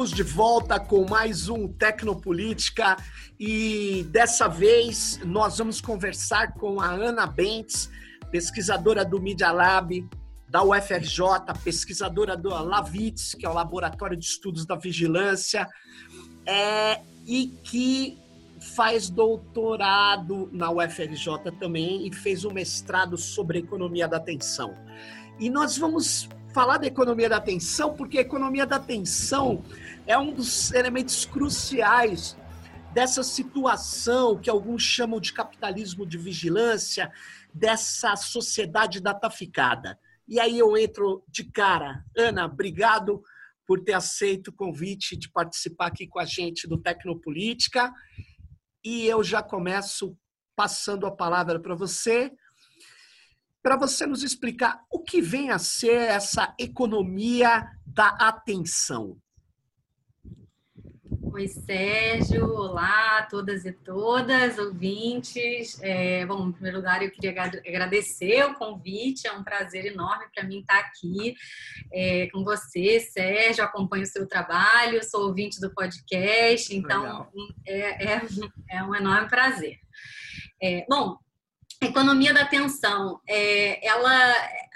[0.00, 2.96] Estamos de volta com mais um Tecnopolítica
[3.38, 7.90] e dessa vez nós vamos conversar com a Ana Bentes,
[8.30, 10.08] pesquisadora do Media Lab
[10.48, 15.68] da UFRJ, pesquisadora do Lavitz, que é o Laboratório de Estudos da Vigilância,
[16.46, 18.16] é, e que
[18.74, 24.74] faz doutorado na UFRJ também e fez um mestrado sobre economia da atenção.
[25.38, 29.62] E nós vamos falar da economia da atenção, porque a economia da atenção
[30.10, 32.36] é um dos elementos cruciais
[32.92, 37.12] dessa situação que alguns chamam de capitalismo de vigilância,
[37.54, 39.96] dessa sociedade dataficada.
[40.26, 42.04] E aí eu entro de cara.
[42.16, 43.22] Ana, obrigado
[43.64, 47.92] por ter aceito o convite de participar aqui com a gente do Tecnopolítica.
[48.82, 50.18] E eu já começo
[50.56, 52.32] passando a palavra para você
[53.62, 59.20] para você nos explicar o que vem a ser essa economia da atenção.
[61.32, 62.52] Oi, Sérgio.
[62.52, 65.78] Olá a todas e todas, ouvintes.
[65.80, 69.28] É, bom, em primeiro lugar, eu queria agradecer o convite.
[69.28, 71.36] É um prazer enorme para mim estar aqui
[71.92, 73.62] é, com você, Sérgio.
[73.62, 77.28] Acompanho o seu trabalho, sou ouvinte do podcast, então
[77.64, 78.22] é, é,
[78.68, 79.78] é, um enorme prazer.
[80.60, 81.16] É, bom,
[81.80, 84.34] economia da atenção, é, ela,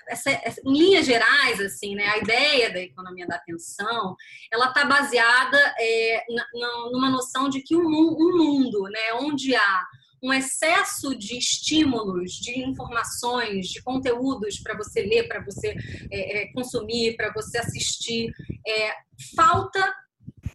[0.09, 0.31] essa,
[0.65, 4.17] em linhas gerais, assim, né, a ideia da economia da atenção,
[4.53, 9.87] ela está baseada é, na, numa noção de que um, um mundo, né, onde há
[10.23, 15.77] um excesso de estímulos, de informações, de conteúdos para você ler, para você
[16.11, 18.33] é, é consumir, para você assistir,
[18.67, 18.95] é,
[19.37, 19.95] falta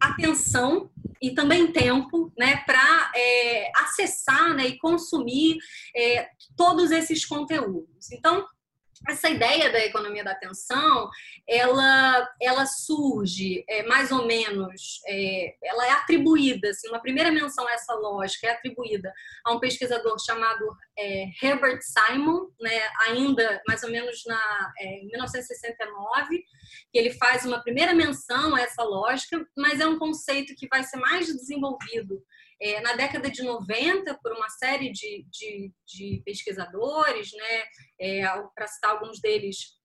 [0.00, 0.90] atenção
[1.22, 5.58] e também tempo né, para é, acessar né, e consumir
[5.94, 8.10] é, todos esses conteúdos.
[8.10, 8.44] Então,
[9.08, 11.08] essa ideia da economia da atenção,
[11.48, 17.66] ela, ela surge é, mais ou menos, é, ela é atribuída, assim, uma primeira menção
[17.66, 19.12] a essa lógica é atribuída
[19.44, 20.64] a um pesquisador chamado
[20.98, 26.44] é, Herbert Simon, né, ainda mais ou menos na, é, em 1969,
[26.92, 30.84] que ele faz uma primeira menção a essa lógica, mas é um conceito que vai
[30.84, 32.22] ser mais desenvolvido
[32.60, 37.64] é, na década de 90 por uma série de, de, de pesquisadores, né,
[38.00, 38.22] é,
[38.54, 39.80] para citar alguns deles,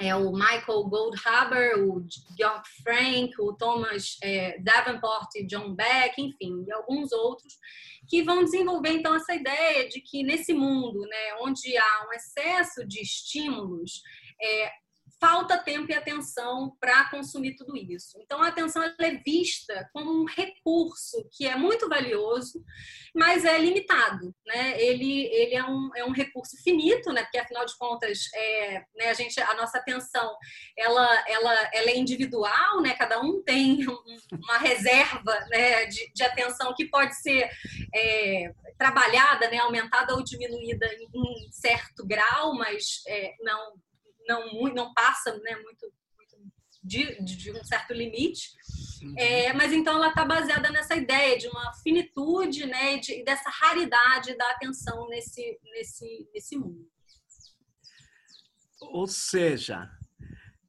[0.00, 2.04] é, o Michael Goldhaber, o
[2.36, 7.54] Georg Frank, o Thomas é, Davenport e John Beck, enfim, e alguns outros,
[8.08, 12.86] que vão desenvolver então essa ideia de que nesse mundo, né, onde há um excesso
[12.86, 14.02] de estímulos,
[14.40, 14.70] é,
[15.20, 18.18] falta tempo e atenção para consumir tudo isso.
[18.20, 22.62] Então, a atenção é vista como um recurso que é muito valioso,
[23.14, 24.34] mas é limitado.
[24.46, 24.80] Né?
[24.80, 27.22] Ele, ele é, um, é um recurso finito, né?
[27.22, 30.36] porque, afinal de contas, é, né, a, gente, a nossa atenção
[30.76, 32.94] ela, ela, ela é individual, né?
[32.94, 33.80] cada um tem
[34.32, 37.50] uma reserva né, de, de atenção que pode ser
[37.94, 43.74] é, trabalhada, né, aumentada ou diminuída em certo grau, mas é, não
[44.28, 46.52] não, muito, não passa né, muito, muito
[46.82, 48.50] de, de, um certo limite.
[49.02, 49.14] Uhum.
[49.16, 53.48] É, mas então ela está baseada nessa ideia de uma finitude né, e, de, dessa
[53.48, 56.86] raridade da atenção nesse, nesse, nesse mundo.
[58.80, 59.90] Ou seja,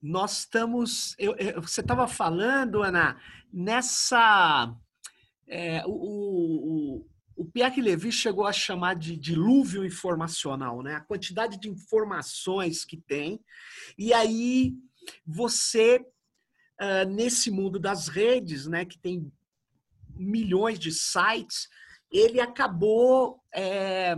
[0.01, 1.15] nós estamos.
[1.19, 3.19] Eu, eu, você estava falando, Ana,
[3.51, 4.73] nessa.
[5.47, 5.91] É, o,
[7.01, 7.09] o
[7.45, 10.95] Pierre Levy chegou a chamar de dilúvio informacional, né?
[10.95, 13.39] A quantidade de informações que tem.
[13.97, 14.73] E aí
[15.25, 16.05] você,
[16.81, 19.31] uh, nesse mundo das redes, né, que tem
[20.15, 21.69] milhões de sites,
[22.11, 24.17] ele acabou, é,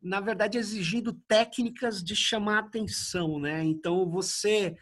[0.00, 3.62] na verdade, exigindo técnicas de chamar atenção, né?
[3.64, 4.74] Então você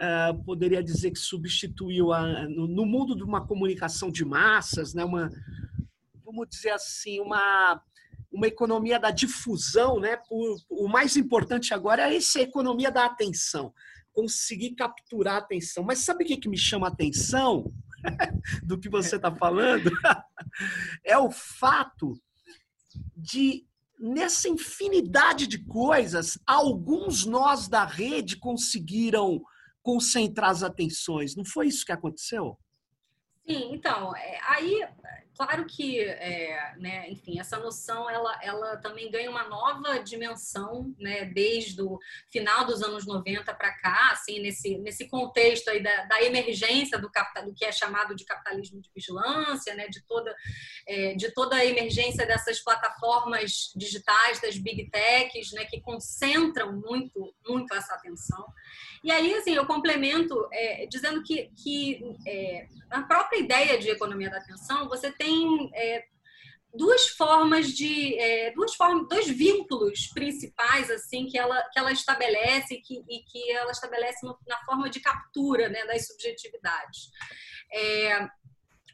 [0.00, 5.04] uh, poderia dizer que substituiu a, no, no mundo de uma comunicação de massas, né?
[5.04, 5.30] Uma,
[6.30, 7.82] vamos dizer assim, uma,
[8.30, 10.18] uma economia da difusão, né?
[10.30, 13.74] O, o mais importante agora é essa economia da atenção,
[14.12, 15.82] conseguir capturar a atenção.
[15.82, 17.72] Mas sabe o que, que me chama a atenção
[18.62, 19.90] do que você está falando?
[21.04, 22.20] é o fato
[23.16, 23.66] de,
[23.98, 29.42] nessa infinidade de coisas, alguns nós da rede conseguiram
[29.82, 31.34] concentrar as atenções.
[31.34, 32.56] Não foi isso que aconteceu?
[33.46, 34.86] Sim, então, é, aí
[35.40, 41.24] claro que, é, né, enfim, essa noção ela, ela também ganha uma nova dimensão, né,
[41.24, 41.98] desde o
[42.30, 47.10] final dos anos 90 para cá, assim, nesse, nesse contexto aí da, da emergência do,
[47.10, 50.30] capital, do que é chamado de capitalismo de vigilância, né, de toda,
[50.86, 57.34] é, de toda a emergência dessas plataformas digitais, das big techs, né, que concentram muito,
[57.48, 58.44] muito essa atenção.
[59.02, 64.28] E aí, assim, eu complemento é, dizendo que, que é, na própria ideia de economia
[64.28, 65.29] da atenção, você tem
[65.74, 66.04] é,
[66.72, 72.76] duas formas de é, duas formas dois vínculos principais assim que ela que ela estabelece
[72.78, 77.10] que, e que ela estabelece na forma de captura né, das subjetividades.
[77.72, 78.28] É,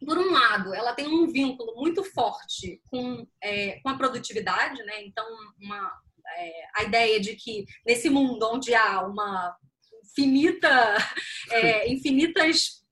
[0.04, 5.02] por um lado ela tem um vínculo muito forte com, é, com a produtividade né
[5.02, 5.26] então
[5.58, 5.90] uma,
[6.36, 9.56] é, a ideia de que nesse mundo onde há uma
[10.04, 10.68] infinita
[11.50, 12.84] é, infinitas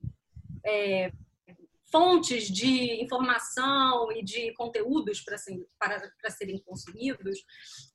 [0.65, 1.11] é,
[1.95, 7.39] fontes de informação e de conteúdos para, ser, para, para serem consumidos,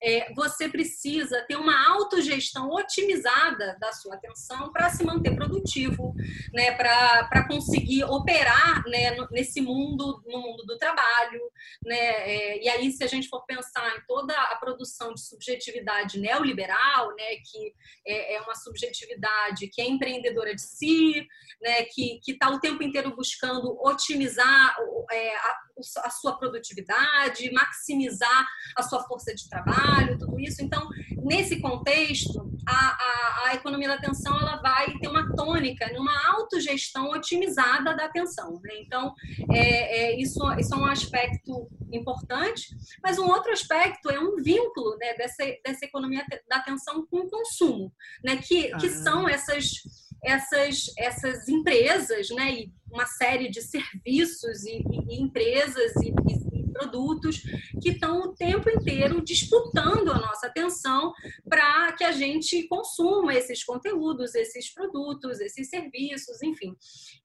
[0.02, 6.14] é, você precisa ter uma autogestão otimizada da sua atenção para se manter produtivo,
[6.52, 11.40] né, para conseguir operar né, nesse mundo, no mundo do trabalho.
[11.84, 16.18] Né, é, e aí, se a gente for pensar em toda a produção de subjetividade
[16.18, 17.74] neoliberal, né, que
[18.06, 21.26] é, é uma subjetividade que é empreendedora de si,
[21.60, 24.76] né, que está o tempo inteiro buscando otimizar
[25.10, 25.56] é, a,
[26.04, 30.62] a, sua produtividade, maximizar a sua força de trabalho, tudo isso.
[30.62, 30.88] Então,
[31.22, 37.10] nesse contexto, a, a, a economia da atenção ela vai ter uma tônica numa autogestão
[37.10, 38.60] otimizada da atenção.
[38.62, 38.80] Né?
[38.80, 39.14] Então,
[39.52, 42.68] é, é, isso, isso é um aspecto importante,
[43.02, 47.30] mas um outro aspecto é um vínculo né, dessa, dessa economia da atenção com o
[47.30, 47.92] consumo,
[48.24, 49.82] né, que, que são essas
[50.22, 56.50] essas, essas empresas, né, e uma série de serviços e, e empresas e, e,
[56.80, 57.42] produtos
[57.82, 61.12] que estão o tempo inteiro disputando a nossa atenção
[61.46, 66.74] para que a gente consuma esses conteúdos, esses produtos, esses serviços, enfim.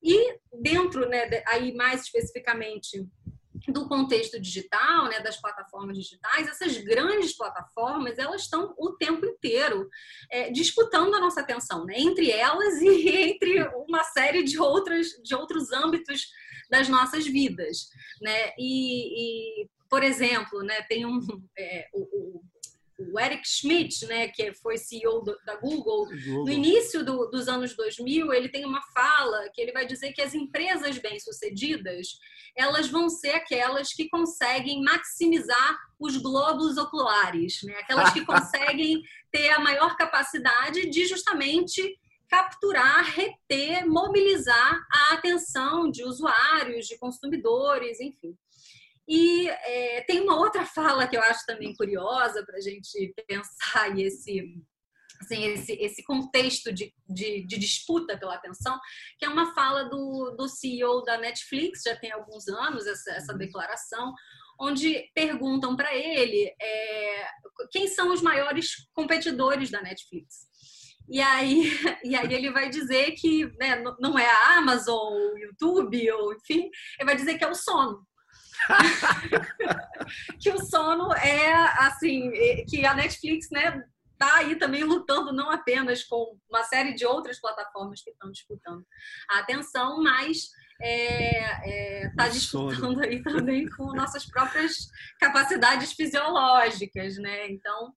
[0.03, 3.07] E dentro, né, aí mais especificamente
[3.67, 9.89] do contexto digital, né, das plataformas digitais, essas grandes plataformas, elas estão o tempo inteiro
[10.29, 15.35] é, disputando a nossa atenção, né, entre elas e entre uma série de, outras, de
[15.35, 16.27] outros âmbitos
[16.69, 17.89] das nossas vidas,
[18.21, 21.19] né, e, e por exemplo, né, tem um,
[21.57, 22.41] é, o,
[22.97, 27.47] o Eric Schmidt, né, que foi CEO do, da Google, Google, no início do, dos
[27.47, 32.17] anos 2000, ele tem uma fala que ele vai dizer que as empresas bem-sucedidas,
[32.55, 37.73] elas vão ser aquelas que conseguem maximizar os globos oculares, né?
[37.79, 39.01] aquelas que conseguem
[39.31, 41.99] ter a maior capacidade de justamente
[42.29, 48.35] capturar, reter, mobilizar a atenção de usuários, de consumidores, enfim.
[49.07, 53.97] E é, tem uma outra fala que eu acho também curiosa para a gente pensar
[53.99, 54.41] esse,
[55.21, 58.79] assim, esse, esse contexto de, de, de, disputa pela atenção,
[59.19, 63.31] que é uma fala do, do CEO da Netflix, já tem alguns anos essa, essa
[63.33, 63.37] uhum.
[63.37, 64.13] declaração,
[64.59, 67.27] onde perguntam para ele é,
[67.71, 70.47] quem são os maiores competidores da Netflix.
[71.07, 71.69] E aí,
[72.03, 76.69] e aí ele vai dizer que né, não é a Amazon, o YouTube, ou enfim,
[76.99, 78.05] ele vai dizer que é o sono.
[80.39, 82.31] que o sono é assim,
[82.67, 83.83] que a Netflix, né,
[84.17, 88.85] tá aí também lutando não apenas com uma série de outras plataformas que estão disputando
[89.29, 94.87] a atenção, mas está é, é, tá disputando aí também com nossas próprias
[95.19, 97.49] capacidades fisiológicas, né?
[97.49, 97.93] Então,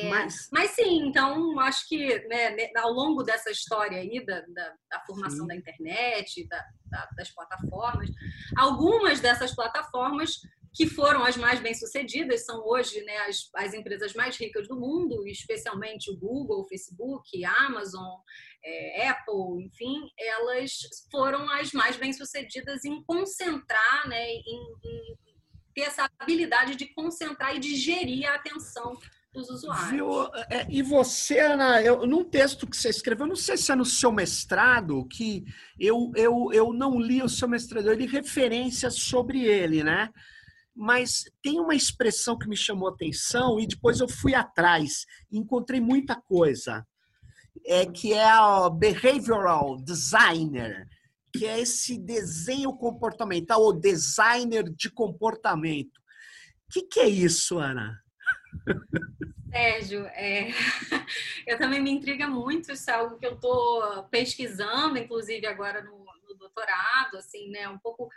[0.00, 0.48] é, mas...
[0.52, 5.40] mas sim, então acho que né, ao longo dessa história aí da, da, da formação
[5.40, 5.46] sim.
[5.48, 8.10] da internet, da, da, das plataformas,
[8.56, 10.40] algumas dessas plataformas
[10.74, 15.26] que foram as mais bem-sucedidas são hoje né, as, as empresas mais ricas do mundo,
[15.26, 18.20] especialmente o Google, o Facebook, Amazon,
[18.64, 20.72] é, Apple, enfim, elas
[21.10, 25.18] foram as mais bem-sucedidas em concentrar, né, em, em
[25.74, 28.96] ter essa habilidade de concentrar e de gerir a atenção
[29.32, 29.90] dos usuários.
[29.90, 30.26] Viu?
[30.50, 33.84] É, e você, Ana, eu, num texto que você escreveu, não sei se é no
[33.84, 35.44] seu mestrado, que
[35.78, 40.10] eu, eu, eu não li o seu mestrado, eu li referências sobre ele, né?
[40.74, 45.38] Mas tem uma expressão que me chamou a atenção e depois eu fui atrás e
[45.38, 46.86] encontrei muita coisa.
[47.66, 50.86] É que é o behavioral designer,
[51.32, 55.98] que é esse desenho comportamental, ou designer de comportamento.
[56.68, 58.01] O que, que é isso, Ana?
[59.50, 60.48] Sérgio, é...
[61.46, 65.98] eu também me intriga muito, isso é algo que eu estou pesquisando, inclusive agora no,
[65.98, 66.11] no
[66.54, 67.68] doutorado, assim, né?
[67.68, 68.08] Um pouco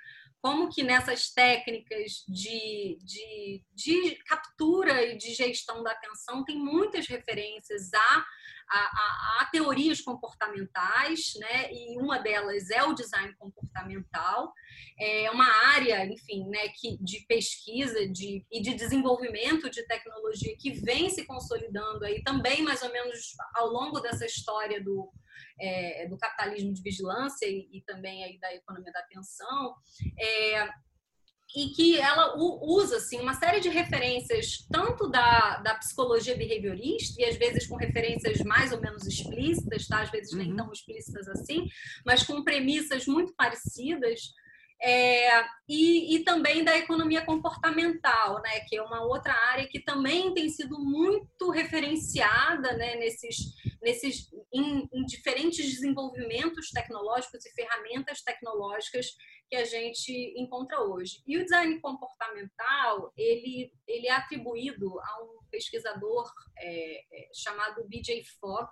[0.41, 7.07] como que nessas técnicas de, de, de captura e de gestão da atenção tem muitas
[7.07, 8.25] referências a
[8.67, 11.71] a, a, teorias comportamentais, né?
[11.71, 14.51] E uma delas é o design comportamental,
[14.99, 20.71] é uma área, enfim, né, que, de pesquisa de, e de desenvolvimento de tecnologia que
[20.71, 25.11] vem se consolidando aí também mais ou menos ao longo dessa história do,
[25.59, 29.75] é, do capitalismo de vigilância e, e, também aí da economia da atenção.
[30.19, 30.69] É,
[31.55, 37.25] e que ela usa assim, uma série de referências, tanto da, da psicologia behaviorista, e
[37.25, 40.01] às vezes com referências mais ou menos explícitas, tá?
[40.01, 40.57] às vezes nem uhum.
[40.57, 41.65] tão explícitas assim,
[42.05, 44.19] mas com premissas muito parecidas,
[44.81, 50.33] é, e, e, também da economia comportamental, né, que é uma outra área que também
[50.33, 53.37] tem sido muito referenciada né, nesses,
[53.81, 59.07] nesses em, em diferentes desenvolvimentos tecnológicos e ferramentas tecnológicas
[59.49, 61.23] que a gente encontra hoje.
[61.25, 68.23] E o design comportamental ele, ele é atribuído a um pesquisador é, é chamado B.J.
[68.39, 68.69] Fogg,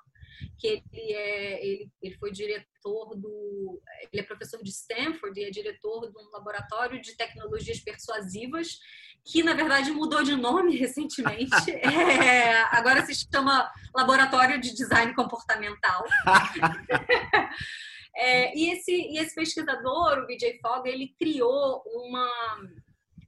[0.57, 3.81] que ele, é, ele, ele foi diretor do.
[4.11, 8.79] Ele é professor de Stanford e é diretor de um laboratório de tecnologias persuasivas,
[9.25, 11.53] que na verdade mudou de nome recentemente.
[12.23, 16.03] É, agora se chama Laboratório de Design Comportamental.
[18.15, 22.29] é, e, esse, e esse pesquisador, o Vijay Fogg, ele criou uma,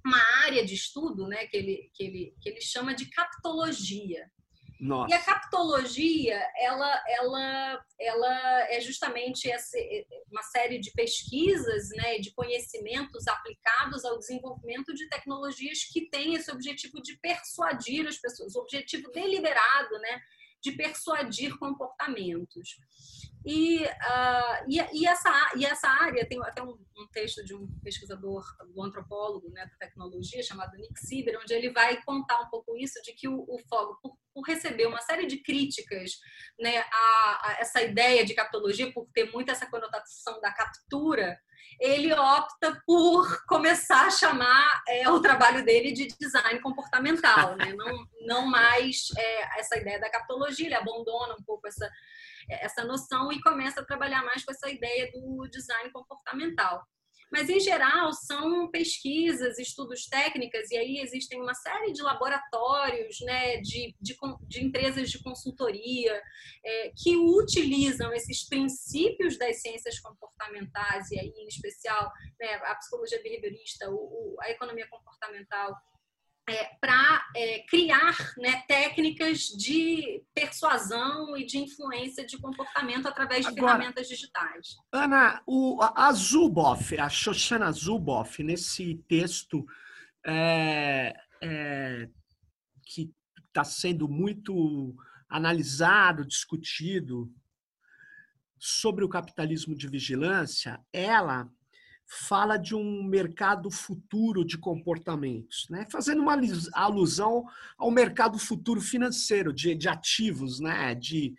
[0.06, 4.30] uma área de estudo né, que, ele, que, ele, que ele chama de captologia.
[4.80, 5.14] Nossa.
[5.14, 9.78] E a captologia, ela, ela, ela é justamente essa,
[10.30, 16.52] uma série de pesquisas, né, de conhecimentos aplicados ao desenvolvimento de tecnologias que têm esse
[16.52, 20.22] objetivo de persuadir as pessoas, o objetivo deliberado, né,
[20.62, 22.78] de persuadir comportamentos.
[23.46, 27.68] E, uh, e, e, essa, e essa área, tem até um, um, texto de um
[27.84, 32.76] pesquisador, do antropólogo né, da tecnologia, chamado Nick Sieber, onde ele vai contar um pouco
[32.76, 36.14] isso, de que o, o Fogo, por, por, receber uma série de críticas
[36.60, 41.40] né, a, a, essa ideia de captologia, por ter muito essa conotação da captura,
[41.80, 47.74] ele opta por começar a chamar é, o trabalho dele de design comportamental, né?
[47.74, 51.90] não, não mais é, essa ideia da captologia, ele abandona um pouco essa
[52.50, 56.84] essa noção e começa a trabalhar mais com essa ideia do design comportamental.
[57.32, 63.58] Mas, em geral, são pesquisas, estudos técnicas, e aí existem uma série de laboratórios, né,
[63.58, 64.16] de, de,
[64.48, 66.22] de empresas de consultoria,
[66.64, 73.22] é, que utilizam esses princípios das ciências comportamentais, e aí, em especial, né, a psicologia
[73.22, 75.76] behaviorista, o, o, a economia comportamental,
[76.48, 83.52] é, para é, criar né, técnicas de persuasão e de influência de comportamento através de
[83.52, 84.76] Agora, ferramentas digitais.
[84.92, 89.66] Ana, o, a Zuboff, a Shoshana Zuboff, nesse texto
[90.26, 92.10] é, é
[92.84, 93.12] que
[93.48, 94.96] está sendo muito
[95.28, 97.32] analisado, discutido
[98.60, 101.50] sobre o capitalismo de vigilância, ela
[102.08, 105.88] fala de um mercado futuro de comportamentos, né?
[105.92, 106.38] fazendo uma
[106.74, 107.46] alusão
[107.78, 110.94] ao mercado futuro financeiro de, de ativos, né?
[110.94, 111.34] de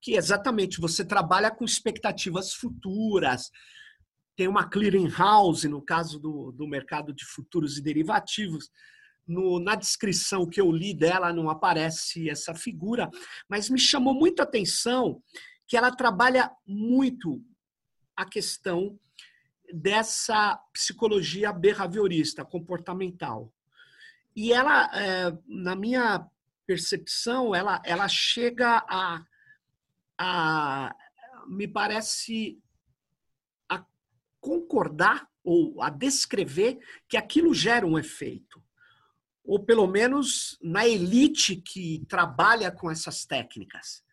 [0.00, 3.50] que exatamente você trabalha com expectativas futuras,
[4.36, 8.70] tem uma clearing house no caso do, do mercado de futuros e derivativos.
[9.26, 13.10] No, na descrição que eu li dela não aparece essa figura,
[13.48, 15.20] mas me chamou muito a atenção
[15.66, 17.42] que ela trabalha muito
[18.16, 18.96] a questão
[19.72, 23.52] dessa psicologia behaviorista, comportamental.
[24.34, 26.28] E ela, é, na minha
[26.66, 29.24] percepção, ela, ela chega a,
[30.18, 30.96] a,
[31.48, 32.60] me parece,
[33.68, 33.84] a
[34.40, 38.62] concordar ou a descrever que aquilo gera um efeito.
[39.44, 44.04] Ou pelo menos na elite que trabalha com essas técnicas.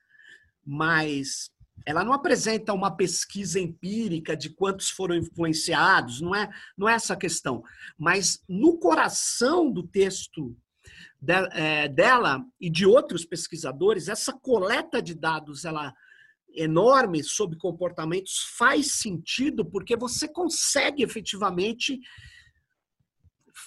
[0.63, 1.51] Mas
[1.85, 7.13] ela não apresenta uma pesquisa empírica de quantos foram influenciados, não é, não é essa
[7.13, 7.63] a questão.
[7.97, 10.55] Mas no coração do texto
[11.19, 15.93] de, é, dela e de outros pesquisadores, essa coleta de dados ela
[16.55, 21.99] enorme sobre comportamentos faz sentido porque você consegue efetivamente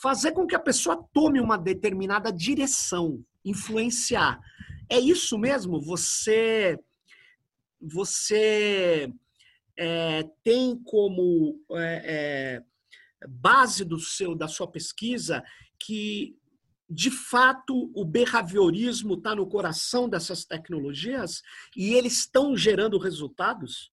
[0.01, 4.39] fazer com que a pessoa tome uma determinada direção, influenciar.
[4.89, 5.81] É isso mesmo?
[5.81, 6.79] Você
[7.81, 9.13] você
[9.79, 12.63] é, tem como é,
[13.23, 15.45] é, base do seu, da sua pesquisa
[15.79, 16.37] que,
[16.89, 21.43] de fato, o behaviorismo está no coração dessas tecnologias
[21.77, 23.93] e eles estão gerando resultados?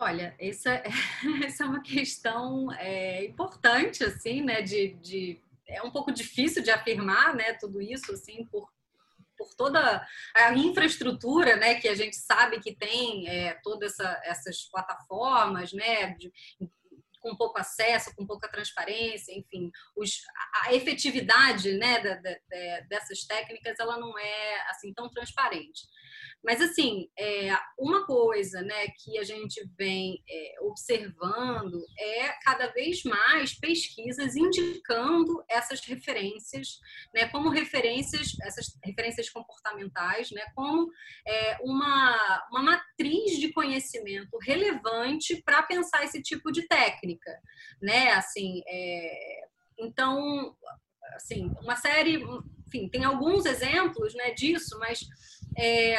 [0.00, 0.70] Olha, essa,
[1.44, 4.62] essa é uma questão é, importante, assim, né?
[4.62, 7.54] De, de, é um pouco difícil de afirmar, né?
[7.54, 8.70] Tudo isso, assim, por,
[9.38, 11.76] por toda a infraestrutura, né?
[11.76, 16.16] Que a gente sabe que tem é, todas essa, essas plataformas, né?
[16.18, 16.30] De,
[17.20, 20.22] com pouco acesso, com pouca transparência, enfim, os,
[20.64, 25.82] a efetividade né, da, da, dessas técnicas ela não é assim tão transparente.
[26.44, 33.02] Mas, assim, é, uma coisa né, que a gente vem é, observando é cada vez
[33.02, 36.78] mais pesquisas indicando essas referências,
[37.12, 40.88] né, como referências, essas referências comportamentais, né, como
[41.26, 47.36] é, uma, uma matriz de conhecimento relevante para pensar esse tipo de técnica.
[47.82, 48.12] Né?
[48.12, 49.40] Assim, é,
[49.78, 50.56] então,
[51.14, 52.22] assim, uma série,
[52.66, 55.00] enfim, tem alguns exemplos né, disso, mas
[55.56, 55.96] é,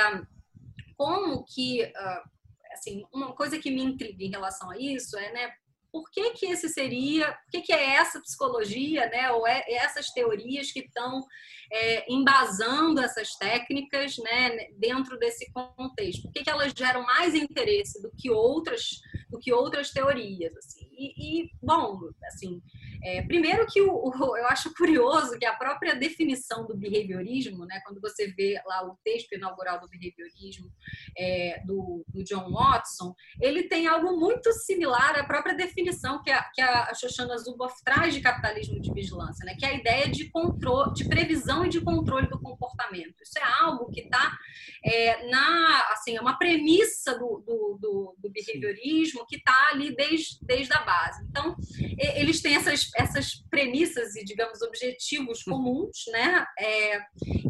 [0.98, 2.24] como que, ah,
[2.72, 5.52] assim, uma coisa que me intriga em relação a isso é, né,
[5.92, 10.10] por que que esse seria, por que que é essa psicologia, né, ou é essas
[10.12, 11.26] teorias que estão
[11.72, 16.24] é, embasando essas técnicas, né, dentro desse contexto?
[16.24, 20.88] Por que que elas geram mais interesse do que outras, do que outras teorias, assim?
[20.92, 22.62] E, e bom, assim,
[23.02, 27.80] é, primeiro que o, o, eu acho curioso que a própria definição do behaviorismo, né,
[27.86, 30.70] quando você vê lá o texto inaugural do behaviorismo
[31.18, 35.79] é, do, do, John Watson, ele tem algo muito similar à própria definição
[36.24, 39.74] que a, que a Shoshana Zuboff traz de capitalismo de vigilância, né, que é a
[39.74, 43.22] ideia de controle, de previsão e de controle do comportamento.
[43.22, 44.38] Isso é algo que está
[44.84, 50.38] é, na, assim, é uma premissa do, do, do, do behaviorismo que está ali desde,
[50.42, 51.26] desde a base.
[51.30, 51.56] Então,
[51.98, 55.54] eles têm essas essas premissas e, digamos, objetivos uhum.
[55.54, 56.46] comuns, né?
[56.58, 57.00] É,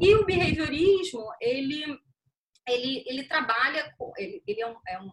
[0.01, 1.83] e o behaviorismo, ele,
[2.67, 5.11] ele, ele trabalha, ele, ele é um, é um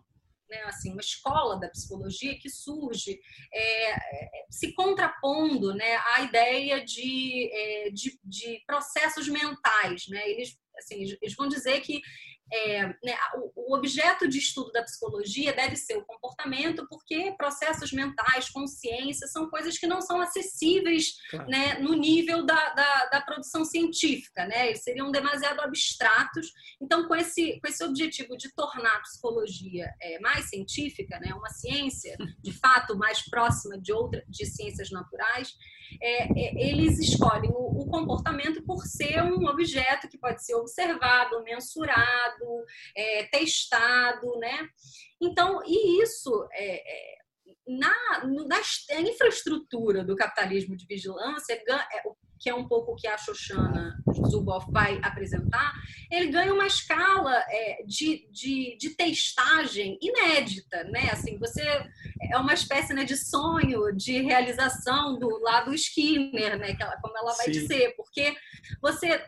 [0.49, 3.19] né, assim, uma escola da psicologia que surge
[3.53, 10.07] é, é, se contrapondo né, à ideia de, é, de, de, processos mentais.
[10.09, 10.29] Né?
[10.31, 12.00] Eles, assim, eles vão dizer que
[12.53, 17.93] é, né, o, o, objeto de estudo da psicologia deve ser o comportamento, porque processos
[17.93, 21.49] mentais, consciência, são coisas que não são acessíveis claro.
[21.49, 24.69] né, no nível da, da, da, produção científica, né?
[24.69, 26.52] Eles seriam demasiado abstratos.
[26.80, 31.50] Então, com esse, com esse objetivo de tornar a psicologia é, mais científica, né, uma
[31.50, 35.56] ciência de fato mais próxima de outra de ciências naturais,
[36.00, 41.42] é, é, eles escolhem o, o, comportamento por ser um objeto que pode ser observado,
[41.42, 42.64] mensurado,
[42.96, 44.68] é, testado, né?
[45.20, 47.16] Então, e isso é, é
[47.66, 51.60] na, na infraestrutura do capitalismo de vigilância,
[52.38, 53.96] que é um pouco o que a Shoshana
[54.28, 55.72] Zuboff vai apresentar,
[56.10, 61.10] ele ganha uma escala é, de, de, de, testagem inédita, né?
[61.10, 61.62] Assim, você
[62.30, 66.75] é uma espécie né, de sonho de realização do lado Skinner, né?
[66.75, 67.52] Que ela, como ela vai Sim.
[67.52, 68.34] dizer, porque
[68.80, 69.25] você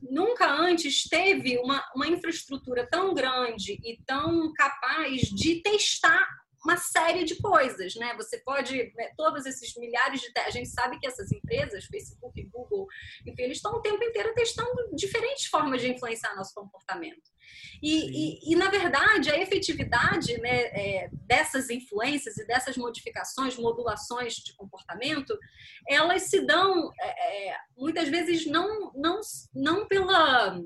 [0.00, 6.26] nunca antes teve uma, uma infraestrutura tão grande e tão capaz de testar
[6.64, 8.14] uma série de coisas, né?
[8.16, 12.86] Você pode, né, todos esses milhares de, a gente sabe que essas empresas, Facebook, Google,
[13.26, 17.34] enfim, eles estão o tempo inteiro testando diferentes formas de influenciar nosso comportamento.
[17.82, 24.34] E, e, e, na verdade, a efetividade né, é, dessas influências e dessas modificações, modulações
[24.34, 25.38] de comportamento,
[25.86, 29.20] elas se dão é, é muitas vezes não, não,
[29.54, 30.58] não pela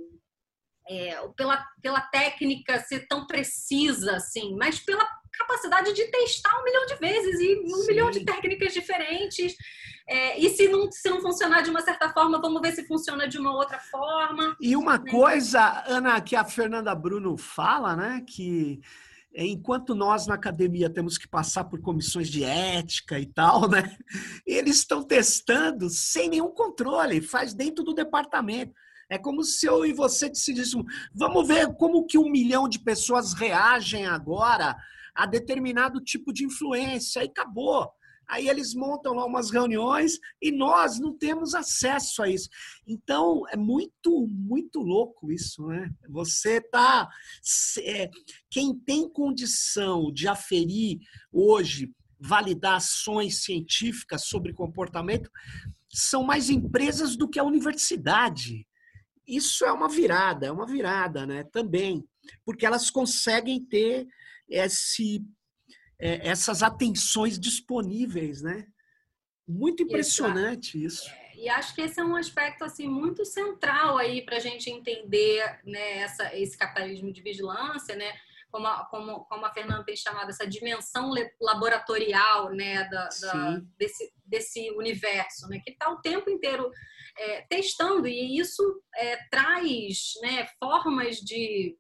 [0.90, 6.86] é, pela, pela técnica ser tão precisa assim, mas pela capacidade de testar um milhão
[6.86, 7.86] de vezes e um Sim.
[7.88, 9.54] milhão de técnicas diferentes.
[10.08, 13.28] É, e se não, se não funcionar de uma certa forma, vamos ver se funciona
[13.28, 14.56] de uma outra forma.
[14.60, 15.10] E uma né?
[15.10, 18.24] coisa, Ana, que a Fernanda Bruno fala, né?
[18.26, 18.80] Que
[19.34, 23.96] enquanto nós na academia temos que passar por comissões de ética e tal, né?
[24.46, 28.72] Eles estão testando sem nenhum controle, faz dentro do departamento.
[29.10, 33.32] É como se eu e você decidíssemos, vamos ver como que um milhão de pessoas
[33.32, 34.76] reagem agora
[35.18, 37.90] a determinado tipo de influência, e acabou.
[38.28, 42.48] Aí eles montam lá umas reuniões e nós não temos acesso a isso.
[42.86, 45.90] Então é muito, muito louco isso, né?
[46.08, 47.08] Você tá.
[47.80, 48.08] É,
[48.48, 50.98] quem tem condição de aferir
[51.32, 55.28] hoje, validar ações científicas sobre comportamento,
[55.90, 58.64] são mais empresas do que a universidade.
[59.26, 61.44] Isso é uma virada, é uma virada, né?
[61.44, 62.04] Também,
[62.44, 64.06] porque elas conseguem ter
[64.48, 65.24] esse,
[66.00, 68.66] é, essas atenções disponíveis, né?
[69.46, 70.86] Muito impressionante Exato.
[70.86, 71.10] isso.
[71.10, 74.68] É, e acho que esse é um aspecto assim muito central aí para a gente
[74.70, 78.12] entender né, essa, esse capitalismo de vigilância, né?
[78.50, 84.12] como a, como, como a Fernanda tem chamado, essa dimensão laboratorial né, da, da desse,
[84.24, 86.70] desse universo, né, que está o tempo inteiro
[87.16, 88.62] é, testando, e isso
[88.96, 91.76] é, traz né, formas de,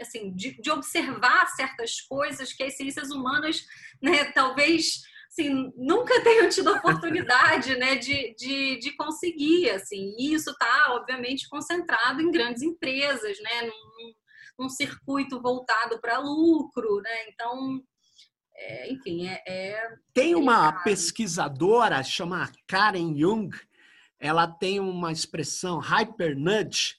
[0.00, 3.64] assim, de, de, observar certas coisas que as ciências humanas
[4.02, 9.70] né, talvez assim, nunca tenham tido oportunidade né, de, de, de conseguir.
[9.70, 10.14] Assim.
[10.18, 14.14] E isso está, obviamente, concentrado em grandes empresas, né, num,
[14.58, 17.00] num circuito voltado para lucro.
[17.02, 17.28] Né?
[17.28, 17.82] Então,
[18.56, 23.50] é, enfim, é, é Tem uma pesquisadora, chama Karen Jung,
[24.18, 26.96] ela tem uma expressão hyper nudge,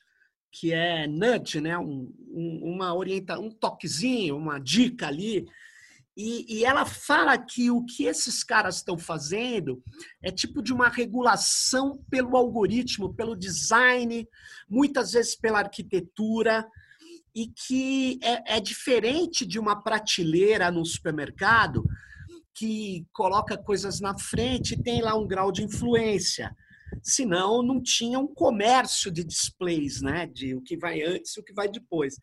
[0.51, 1.77] que é nudge, né?
[1.77, 5.45] Um, um, uma orienta, um toquezinho, uma dica ali,
[6.21, 9.81] e, e, ela fala que o que esses caras estão fazendo
[10.21, 14.27] é tipo de uma regulação pelo algoritmo, pelo design,
[14.69, 16.67] muitas vezes pela arquitetura,
[17.33, 21.85] e que é, é diferente de uma prateleira no supermercado
[22.53, 26.53] que coloca coisas na frente e tem lá um grau de influência.
[27.03, 30.27] Senão, não tinha um comércio de displays, né?
[30.27, 32.15] De o que vai antes e o que vai depois.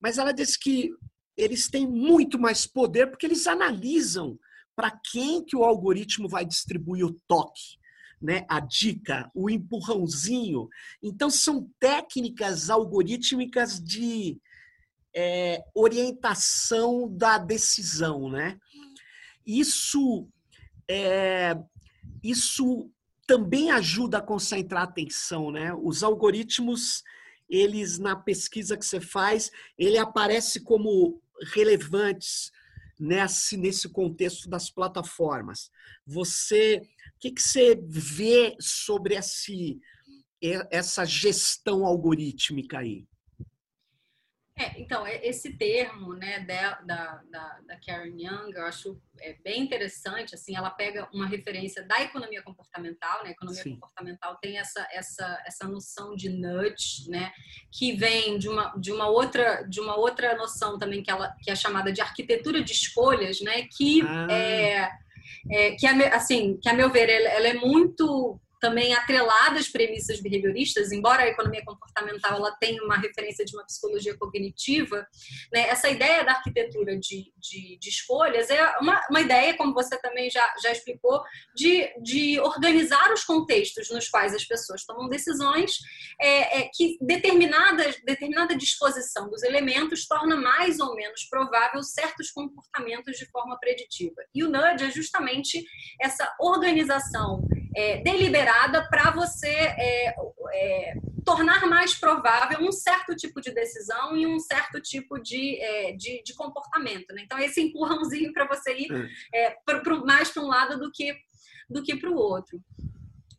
[0.00, 0.90] Mas ela disse que
[1.36, 4.38] eles têm muito mais poder porque eles analisam
[4.74, 7.78] para quem que o algoritmo vai distribuir o toque,
[8.20, 8.44] né?
[8.48, 10.68] A dica, o empurrãozinho.
[11.02, 14.40] Então são técnicas algorítmicas de
[15.14, 18.58] é, orientação da decisão, né?
[19.46, 20.28] Isso
[20.88, 21.56] é,
[22.22, 22.90] isso
[23.30, 25.72] também ajuda a concentrar a atenção, né?
[25.72, 27.04] Os algoritmos
[27.48, 32.50] eles na pesquisa que você faz, ele aparece como relevantes
[32.98, 35.70] nesse, nesse contexto das plataformas.
[36.04, 36.82] Você,
[37.14, 39.80] o que, que você vê sobre esse,
[40.68, 43.06] essa gestão algorítmica aí?
[44.60, 47.22] É, então, é, esse termo né, da, da,
[47.66, 50.34] da, Karen Young, eu acho é bem interessante.
[50.34, 53.22] Assim, ela pega uma referência da economia comportamental.
[53.22, 53.30] Né?
[53.30, 53.72] A economia Sim.
[53.76, 57.32] comportamental tem essa, essa, essa noção de nudge, né?
[57.72, 61.50] que vem de uma, de, uma outra, de uma outra noção também, que, ela, que
[61.50, 63.66] é chamada de arquitetura de escolhas, né?
[63.74, 64.26] que, ah.
[64.30, 64.90] é,
[65.50, 70.20] é, que, a, assim, que, a meu ver, ela, ela é muito também atreladas premissas
[70.20, 75.06] behavioristas, embora a economia comportamental ela tenha uma referência de uma psicologia cognitiva,
[75.52, 79.98] né, essa ideia da arquitetura de, de, de escolhas é uma, uma, ideia, como você
[80.00, 81.22] também já, já explicou,
[81.54, 85.78] de, de organizar os contextos nos quais as pessoas tomam decisões,
[86.20, 93.16] é, é, que determinada, determinada disposição dos elementos torna mais ou menos provável certos comportamentos
[93.16, 94.22] de forma preditiva.
[94.34, 95.64] E o nudge é justamente
[96.00, 97.42] essa organização
[97.74, 100.14] é, deliberada para você é,
[100.52, 105.92] é, tornar mais provável um certo tipo de decisão e um certo tipo de, é,
[105.92, 107.14] de, de, comportamento.
[107.14, 107.22] Né?
[107.22, 109.08] Então, esse empurrãozinho para você ir hum.
[109.32, 111.14] é, pra, pra, mais para um lado do que,
[111.68, 112.60] do que para o outro.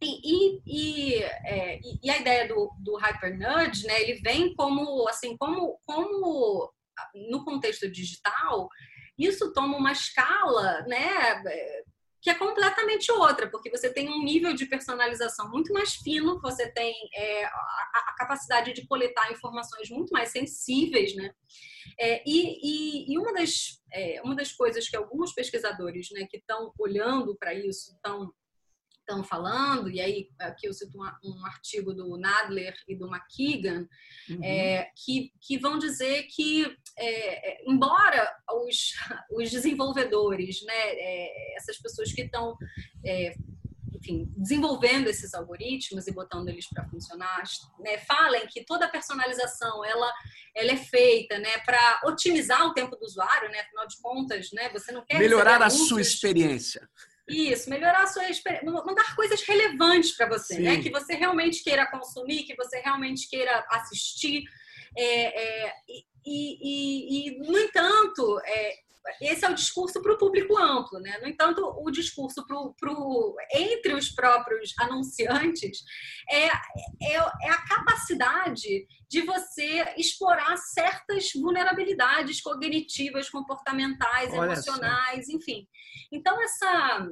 [0.02, 5.08] E, e, e, é, e, a ideia do, do hyper nudge, né, ele vem como,
[5.08, 6.72] assim, como, como
[7.30, 8.68] no contexto digital,
[9.18, 11.44] isso toma uma escala, né,
[12.22, 16.72] que é completamente outra, porque você tem um nível de personalização muito mais fino, você
[16.72, 17.50] tem é, a,
[18.10, 21.34] a, capacidade de coletar informações muito mais sensíveis, né?
[22.00, 26.38] É, e, e, e, uma, das, é, uma das coisas que alguns pesquisadores né, que
[26.38, 28.32] estão olhando para isso, estão
[29.12, 33.88] estão falando, e aí aqui eu cito um, um artigo do Nadler e do McKeegan,
[34.30, 34.44] uhum.
[34.44, 36.66] é, que, que vão dizer que,
[36.98, 38.34] é, é embora
[38.66, 38.94] os,
[39.32, 42.56] os desenvolvedores, né, é, essas pessoas que estão
[43.06, 43.34] é,
[44.02, 47.44] enfim, desenvolvendo esses algoritmos e botando eles para funcionar,
[47.80, 50.12] né, falem que toda a personalização ela,
[50.56, 54.70] ela é feita, né, para otimizar o tempo do usuário, né, afinal de contas, né,
[54.70, 56.88] você não quer melhorar a sua experiência.
[57.28, 60.72] Isso, melhorar a sua experiência, mandar coisas relevantes para você, né?
[60.72, 60.78] Sim.
[60.78, 60.84] né?
[60.84, 64.44] Que você realmente queira consumir, que você realmente queira assistir.
[64.98, 68.74] É, é, e, e, e, no entanto, é,
[69.22, 71.18] esse é o discurso para o público amplo, né?
[71.22, 75.84] No entanto, o discurso pro, pro, entre os próprios anunciantes
[76.30, 85.68] é, é, é, a capacidade de você explorar certas vulnerabilidades cognitivas, comportamentais, Olha emocionais, enfim.
[86.12, 87.08] Então, essa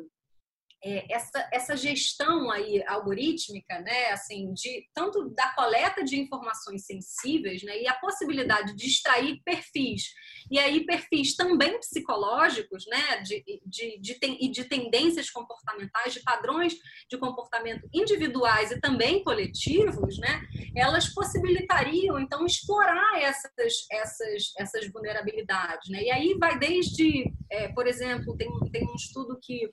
[0.84, 7.64] é, essa, essa gestão aí algorítmica, né, assim, de tanto da coleta de informações sensíveis,
[7.64, 10.14] né, e a possibilidade de extrair perfis
[10.50, 16.74] e aí perfis também psicológicos, né, de, de, de, de, de tendências comportamentais, de padrões
[17.10, 20.42] de comportamento individuais e também coletivos, né,
[20.76, 27.86] elas possibilitariam então explorar essas essas essas vulnerabilidades, né, e aí vai desde, é, por
[27.86, 29.70] exemplo, tem tem um estudo que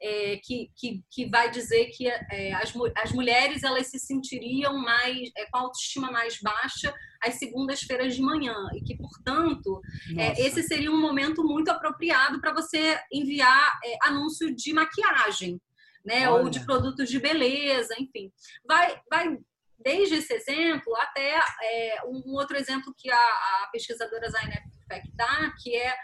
[0.00, 5.30] é, que, que, que, vai dizer que é, as, as mulheres elas se sentiriam mais
[5.36, 8.54] é, com a autoestima mais baixa às segundas-feiras de manhã.
[8.74, 9.80] E que, portanto,
[10.16, 15.60] é, esse seria um momento muito apropriado para você enviar é, anúncio de maquiagem,
[16.04, 18.30] né, ou de produtos de beleza, enfim,
[18.68, 19.38] vai, vai
[19.78, 24.73] desde esse exemplo até é, um outro exemplo que a, a pesquisadora Zainab
[25.14, 25.94] dá, que é,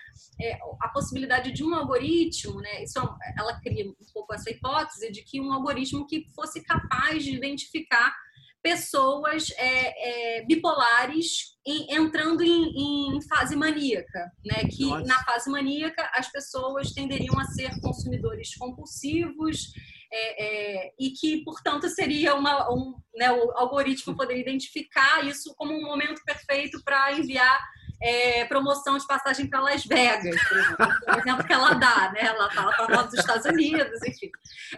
[0.40, 2.82] é, a possibilidade de um algoritmo, né?
[2.82, 7.24] Isso é ela cria um pouco essa hipótese de que um algoritmo que fosse capaz
[7.24, 8.14] de identificar
[8.62, 14.64] pessoas é, é, bipolares em, entrando em, em, fase maníaca, né?
[14.70, 15.06] Que Nossa.
[15.06, 19.72] na fase maníaca as pessoas tenderiam a ser consumidores compulsivos
[20.12, 25.72] é, é, e que, portanto, seria uma, um, né, o algoritmo poderia identificar isso como
[25.72, 27.60] um momento perfeito para enviar
[28.02, 32.22] é, promoção de passagem para Las Vegas, por exemplo, por exemplo, que ela dá, né?
[32.22, 34.30] Ela fala para dos Estados Unidos, enfim.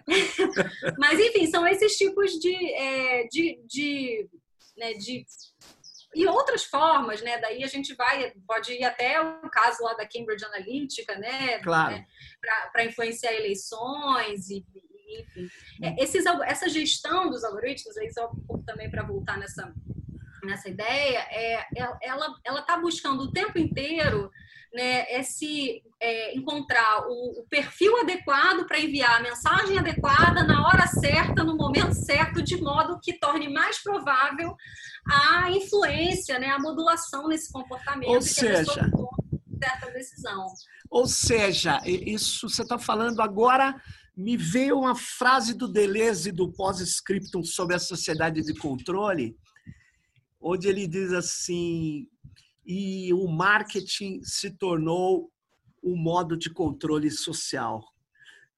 [0.98, 4.28] Mas, enfim, são esses tipos de, é, de, de,
[4.76, 5.24] né, de
[6.14, 7.38] e outras formas, né?
[7.38, 11.58] Daí a gente vai, pode ir até o caso lá da Cambridge Analytica, né?
[11.60, 11.94] Claro.
[11.94, 12.06] né?
[12.70, 14.64] Para influenciar eleições e,
[15.20, 15.48] enfim.
[15.82, 19.72] É, esses, essa gestão dos algoritmos, aí só um pouco também para voltar nessa
[20.42, 24.30] nessa ideia, é, é ela ela está buscando o tempo inteiro
[24.72, 30.86] né, esse é, encontrar o, o, perfil adequado para enviar a mensagem adequada na hora
[30.86, 34.56] certa, no momento certo, de modo que torne mais provável
[35.06, 38.08] a influência, né, a modulação nesse comportamento.
[38.08, 38.90] Ou seja,
[39.62, 40.46] certa decisão.
[40.90, 43.80] Ou seja, isso você está falando agora.
[44.14, 49.34] Me veio uma frase do Deleuze do pós-scriptum sobre a sociedade de controle,
[50.42, 52.06] onde ele diz assim:
[52.66, 55.30] e o marketing se tornou
[55.82, 57.82] o modo de controle social.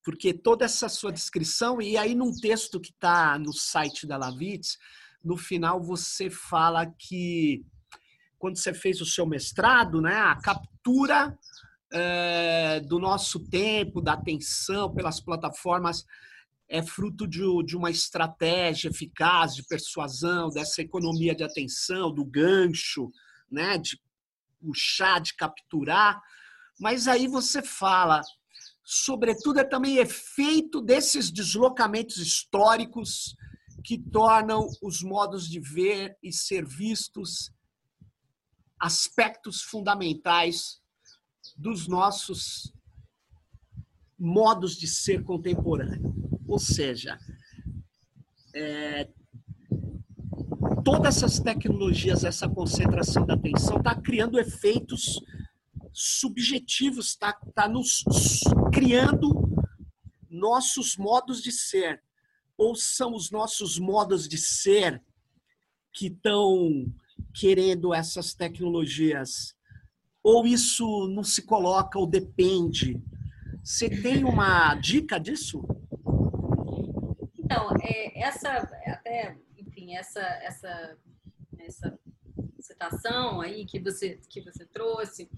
[0.03, 4.77] Porque toda essa sua descrição, e aí num texto que está no site da Lavitz,
[5.23, 7.65] no final você fala que
[8.39, 11.35] quando você fez o seu mestrado, né, a captura
[11.91, 16.05] é, do nosso tempo, da atenção pelas plataformas,
[16.69, 23.11] é fruto de, de uma estratégia eficaz de persuasão, dessa economia de atenção, do gancho,
[23.51, 24.01] né, de
[24.61, 26.21] puxar, de capturar.
[26.81, 28.21] Mas aí você fala,
[28.83, 33.37] sobretudo, é também efeito desses deslocamentos históricos
[33.85, 37.53] que tornam os modos de ver e ser vistos
[38.81, 40.81] aspectos fundamentais
[41.57, 42.73] dos nossos
[44.19, 46.24] modos de ser contemporâneo.
[46.55, 47.19] Ou seja,
[48.55, 49.09] é,
[50.85, 55.21] todas essas tecnologias, essa concentração da atenção está criando efeitos
[55.93, 58.05] subjetivos, está tá nos
[58.73, 59.33] criando
[60.31, 62.01] nossos modos de ser.
[62.57, 65.03] Ou são os nossos modos de ser
[65.93, 66.87] que estão
[67.35, 69.57] querendo essas tecnologias?
[70.23, 73.03] Ou isso não se coloca ou depende?
[73.65, 75.67] Você tem uma dica disso?
[77.45, 78.51] Então, é, essa,
[78.87, 80.99] até, enfim, essa, essa,
[81.59, 81.99] essa
[82.59, 85.31] citação aí que você, que você trouxe,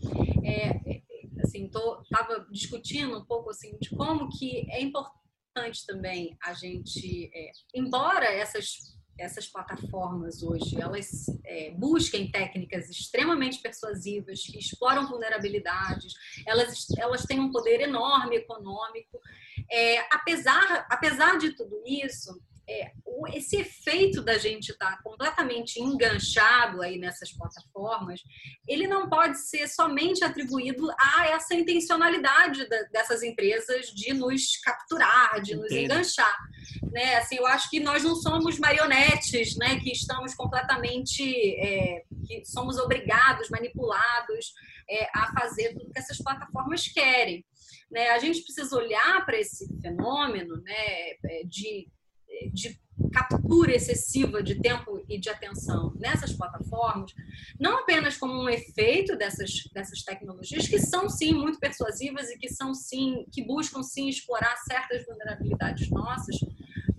[0.45, 1.03] é, é
[1.43, 2.03] assim, tô,
[2.51, 8.95] discutindo um pouco, assim, de como que é importante também a gente, é, embora essas
[9.19, 16.13] essas plataformas hoje elas é, busquem técnicas extremamente persuasivas que exploram vulnerabilidades
[16.47, 19.19] elas elas têm um poder enorme econômico
[19.71, 22.91] é, apesar, apesar de tudo isso, é,
[23.33, 28.21] esse efeito da gente estar tá completamente enganchado aí nessas plataformas,
[28.67, 35.41] ele não pode ser somente atribuído a essa intencionalidade da, dessas empresas de nos capturar,
[35.41, 36.37] de nos enganchar,
[36.91, 37.17] né?
[37.17, 39.79] Assim, eu acho que nós não somos marionetes, né?
[39.79, 41.23] Que estamos completamente,
[41.61, 44.53] é, que somos obrigados, manipulados
[44.89, 47.45] é, a fazer tudo que essas plataformas querem.
[47.91, 48.11] Né?
[48.11, 51.89] A gente precisa olhar para esse fenômeno né, é, de
[52.53, 52.79] de
[53.13, 57.13] captura excessiva de tempo e de atenção nessas plataformas,
[57.59, 62.49] não apenas como um efeito dessas, dessas tecnologias, que são sim muito persuasivas e que
[62.49, 66.37] são sim, que buscam sim explorar certas vulnerabilidades nossas,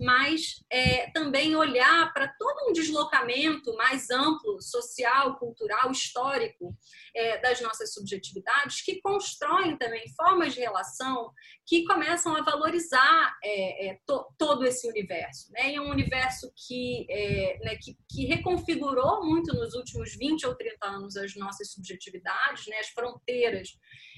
[0.00, 6.76] mas é, também olhar para todo um deslocamento mais amplo, social, cultural, histórico
[7.14, 11.32] é, das nossas subjetividades, que constroem também formas de relação
[11.66, 15.50] que começam a valorizar é, é to, todo esse universo.
[15.52, 15.72] Né?
[15.72, 20.54] E é um universo que, é, né, que, que, reconfigurou muito nos últimos 20 ou
[20.54, 22.78] 30 anos as nossas subjetividades, né?
[22.78, 23.68] as fronteiras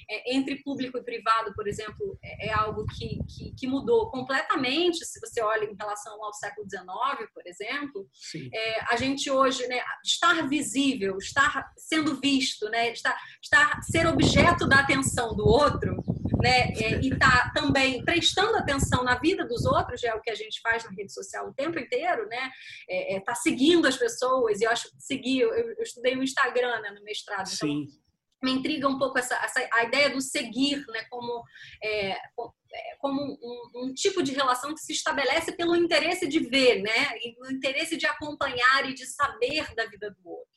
[0.09, 5.05] é, entre público e privado, por exemplo, é, é algo que, que, que, mudou completamente,
[5.05, 8.09] se você olha em relação ao século XIX, por exemplo.
[8.53, 14.67] É, a gente hoje, né, estar visível, estar sendo visto, né, estar, estar, ser objeto
[14.67, 15.97] da atenção do outro,
[16.43, 20.31] né, é, e estar tá também prestando atenção na vida dos outros, é o que
[20.31, 22.51] a gente faz na rede social o tempo inteiro, né,
[22.89, 26.81] é, é tá seguindo as pessoas, e eu acho seguir, eu, eu estudei o Instagram
[26.81, 27.83] né, no mestrado, então Sim.
[27.83, 28.10] então
[28.43, 31.45] me intriga um pouco essa, essa a ideia do seguir, né, como
[31.83, 36.83] é, é, como um, um, tipo de relação que se estabelece pelo interesse de ver,
[36.83, 40.49] né, o interesse de acompanhar e de saber da vida do outro.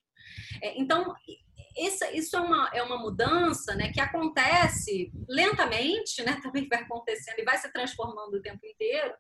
[0.62, 1.14] É, então
[1.78, 7.40] essa, isso é uma, é uma mudança né, que acontece lentamente, né, também vai acontecendo
[7.40, 9.14] e vai se transformando o tempo inteiro,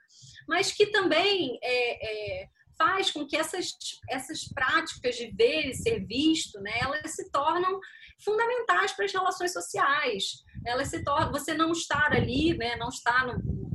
[0.47, 2.43] mas que também é, é
[3.04, 3.76] faz com que essas,
[4.10, 7.80] essas práticas de ver e ser visto, né, elas se tornam
[8.24, 10.44] fundamentais para as relações sociais.
[10.66, 13.73] Elas se tornam, você não estar ali, né, não estar no,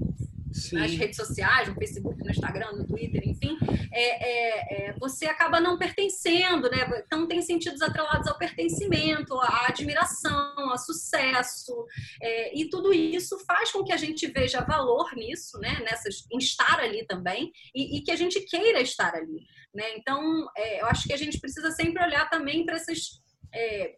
[0.72, 3.56] nas redes sociais, no Facebook, no Instagram, no Twitter, enfim,
[3.92, 6.78] é, é, é, você acaba não pertencendo, né?
[7.06, 11.86] Então tem sentidos atrelados ao pertencimento, à admiração, a sucesso,
[12.22, 15.80] é, e tudo isso faz com que a gente veja valor nisso, né?
[15.80, 19.96] Nessas, em estar ali também, e, e que a gente queira estar ali, né?
[19.96, 23.20] Então, é, eu acho que a gente precisa sempre olhar também para essas
[23.54, 23.96] é,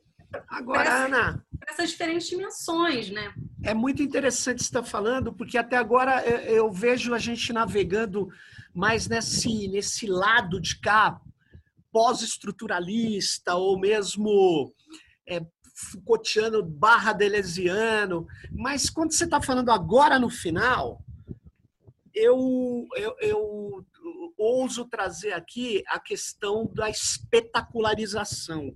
[0.48, 1.44] Agora, Ana.
[1.68, 3.32] Essas diferentes dimensões, né?
[3.62, 8.28] É muito interessante estar falando, porque até agora eu vejo a gente navegando
[8.74, 11.20] mais nesse, nesse lado de cá,
[11.92, 14.72] pós-estruturalista, ou mesmo
[15.26, 15.44] é,
[15.74, 18.26] Foucaultiano barra deleuziano.
[18.50, 21.02] Mas quando você está falando agora no final,
[22.14, 23.86] eu, eu, eu
[24.36, 28.74] ouso trazer aqui a questão da espetacularização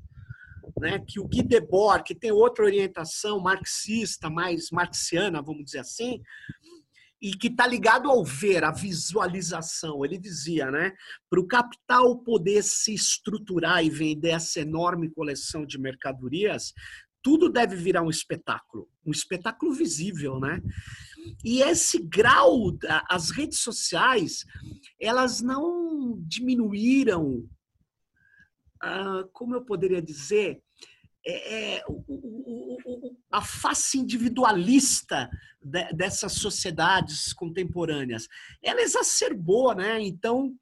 [0.79, 6.21] né, que o Guy Debord, que tem outra orientação marxista, mais marxiana, vamos dizer assim,
[7.21, 10.05] e que está ligado ao ver, à visualização.
[10.05, 10.93] Ele dizia, né,
[11.31, 16.73] para o capital poder se estruturar e vender essa enorme coleção de mercadorias,
[17.23, 20.61] tudo deve virar um espetáculo, um espetáculo visível, né?
[21.43, 22.77] E esse grau,
[23.09, 24.45] as redes sociais,
[25.01, 27.49] elas não diminuíram
[28.85, 30.63] ah, como eu poderia dizer,
[31.27, 35.31] é, é, o, o, o, a face individualista
[35.63, 38.29] de, dessas sociedades contemporâneas.
[38.63, 40.03] Ela exacerbou, né?
[40.03, 40.55] Então,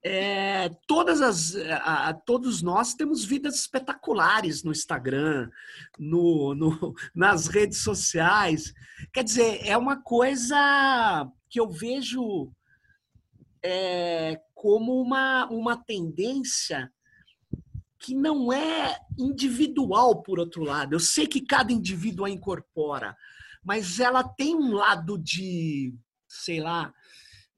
[0.00, 5.50] é, todas as, a, todos nós temos vidas espetaculares no Instagram,
[5.98, 8.72] no, no, nas redes sociais.
[9.12, 12.52] Quer dizer, é uma coisa que eu vejo
[13.60, 16.92] é, como uma, uma tendência
[18.04, 20.94] que não é individual, por outro lado.
[20.94, 23.16] Eu sei que cada indivíduo a incorpora,
[23.64, 25.94] mas ela tem um lado de,
[26.28, 26.92] sei lá,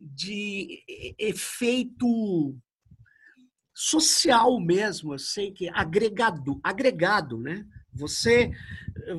[0.01, 0.85] de
[1.19, 2.57] efeito
[3.75, 5.15] social mesmo.
[5.15, 7.67] Eu sei que agregado, agregado, né?
[7.93, 8.53] Você,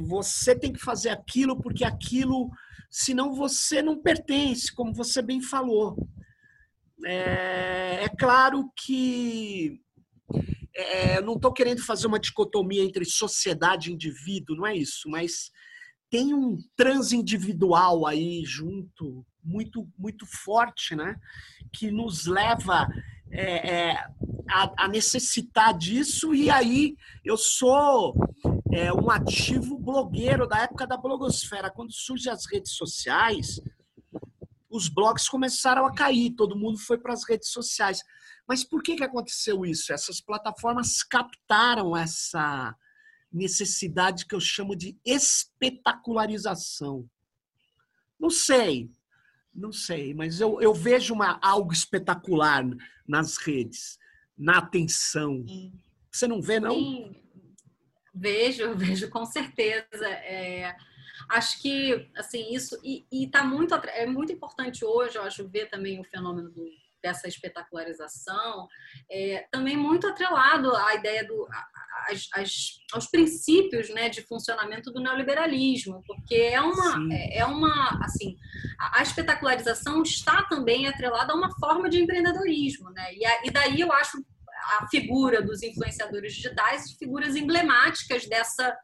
[0.06, 2.50] você tem que fazer aquilo porque aquilo,
[2.90, 5.98] senão você não pertence, como você bem falou.
[7.04, 9.82] É, é claro que
[10.78, 15.52] é, não estou querendo fazer uma dicotomia entre sociedade e indivíduo, não é isso, mas
[16.10, 21.16] tem um transindividual aí junto, muito, muito forte, né?
[21.74, 22.88] Que nos leva
[23.32, 24.08] é, é,
[24.50, 28.14] a, a, necessitar disso, e aí eu sou
[28.72, 31.72] é, um ativo blogueiro da época da blogosfera.
[31.72, 33.60] Quando surgem as redes sociais,
[34.78, 38.02] os blogs começaram a cair, todo mundo foi para as redes sociais.
[38.48, 39.92] Mas por que, que aconteceu isso?
[39.92, 42.74] Essas plataformas captaram essa
[43.32, 47.08] necessidade que eu chamo de espetacularização.
[48.20, 48.90] Não sei,
[49.54, 52.64] não sei, mas eu, eu vejo uma, algo espetacular
[53.08, 53.98] nas redes,
[54.38, 55.44] na atenção.
[55.48, 55.74] Sim.
[56.12, 56.74] Você não vê, não?
[56.74, 57.16] Sim,
[58.14, 60.08] vejo, vejo com certeza.
[60.08, 60.76] É,
[61.30, 65.70] acho que assim isso e, e tá muito é muito importante hoje, eu acho ver
[65.70, 66.66] também o fenômeno do
[67.02, 68.68] dessa espetacularização,
[69.10, 71.48] é, também muito atrelado à ideia do
[72.34, 78.38] as, aos princípios né, de funcionamento do neoliberalismo, porque é uma é, é uma assim
[78.80, 83.14] a, a, espetacularização está também atrelada a uma forma de empreendedorismo, né?
[83.14, 84.18] E, a, e daí eu acho
[84.80, 88.76] a figura dos influenciadores digitais figuras emblemáticas dessa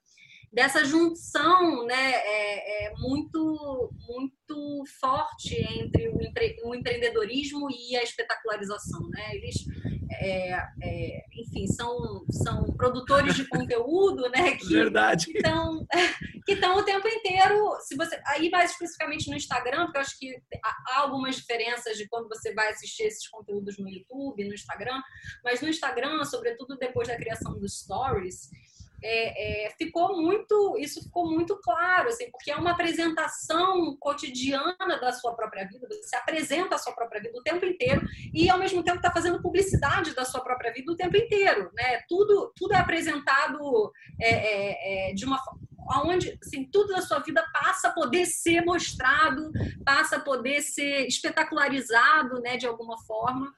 [0.54, 8.04] dessa junção né, é, é muito, muito forte entre o, empre, o, empreendedorismo e a
[8.04, 9.02] espetacularização.
[9.10, 9.36] Né?
[9.36, 9.56] Eles,
[10.12, 10.52] é,
[10.84, 15.32] é, enfim, são, são produtores de conteúdo né, que Verdade.
[15.36, 15.88] estão
[16.46, 17.76] que estão o tempo inteiro.
[17.82, 22.08] Se você, aí mais especificamente no Instagram, porque eu acho que há algumas diferenças de
[22.08, 25.02] quando você vai assistir esses conteúdos no YouTube, no Instagram,
[25.44, 28.50] mas no Instagram, sobretudo depois da criação dos stories,
[29.04, 35.12] é, é, ficou muito, isso ficou muito claro, assim, porque é uma apresentação cotidiana da
[35.12, 38.02] sua própria vida, você apresenta a sua própria vida o tempo inteiro
[38.34, 42.02] e ao mesmo tempo está fazendo publicidade da sua própria vida o tempo inteiro, né?
[42.08, 43.92] Tudo, tudo é apresentado
[44.22, 45.40] é, é, é de uma
[46.06, 49.52] onde assim, tudo da sua vida passa a poder ser mostrado,
[49.84, 53.54] passa a poder ser espetacularizado, né, de alguma forma.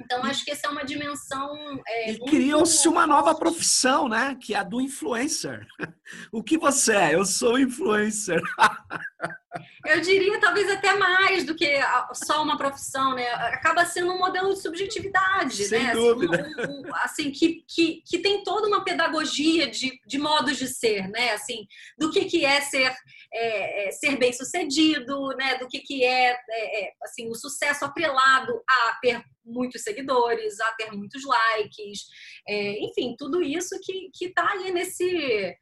[0.00, 1.52] Então, acho que essa é uma dimensão.
[1.86, 4.36] É, e criou-se uma nova profissão, né?
[4.40, 5.66] Que é a do influencer.
[6.32, 7.14] O que você é?
[7.14, 8.40] Eu sou influencer.
[9.86, 11.78] Eu diria talvez até mais do que
[12.12, 13.26] só uma profissão, né?
[13.30, 15.90] Acaba sendo um modelo de subjetividade, Sem né?
[15.90, 16.50] Assim, dúvida.
[16.68, 21.08] Um, um, assim que, que, que tem toda uma pedagogia de, de modos de ser,
[21.08, 21.32] né?
[21.32, 21.66] Assim,
[21.98, 22.94] do que, que é ser
[23.32, 25.56] é, é, ser bem sucedido, né?
[25.58, 30.72] Do que, que é, é, é assim o sucesso atrelado a ter muitos seguidores, a
[30.72, 32.00] ter muitos likes,
[32.46, 35.56] é, enfim, tudo isso que que está aí nesse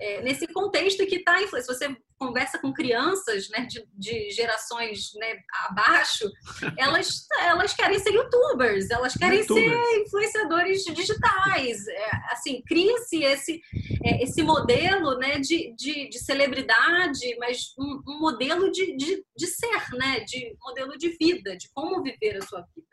[0.00, 1.38] é, nesse contexto que está.
[1.38, 5.38] Se você conversa com crianças né, de, de gerações né,
[5.68, 6.30] abaixo,
[6.78, 9.88] elas, elas querem ser youtubers, elas querem YouTubers.
[9.88, 11.86] ser influenciadores digitais.
[11.88, 13.60] É, assim, cria-se esse,
[14.04, 19.46] é, esse modelo né, de, de, de celebridade, mas um, um modelo de, de, de
[19.46, 22.86] ser, né, de modelo de vida, de como viver a sua vida.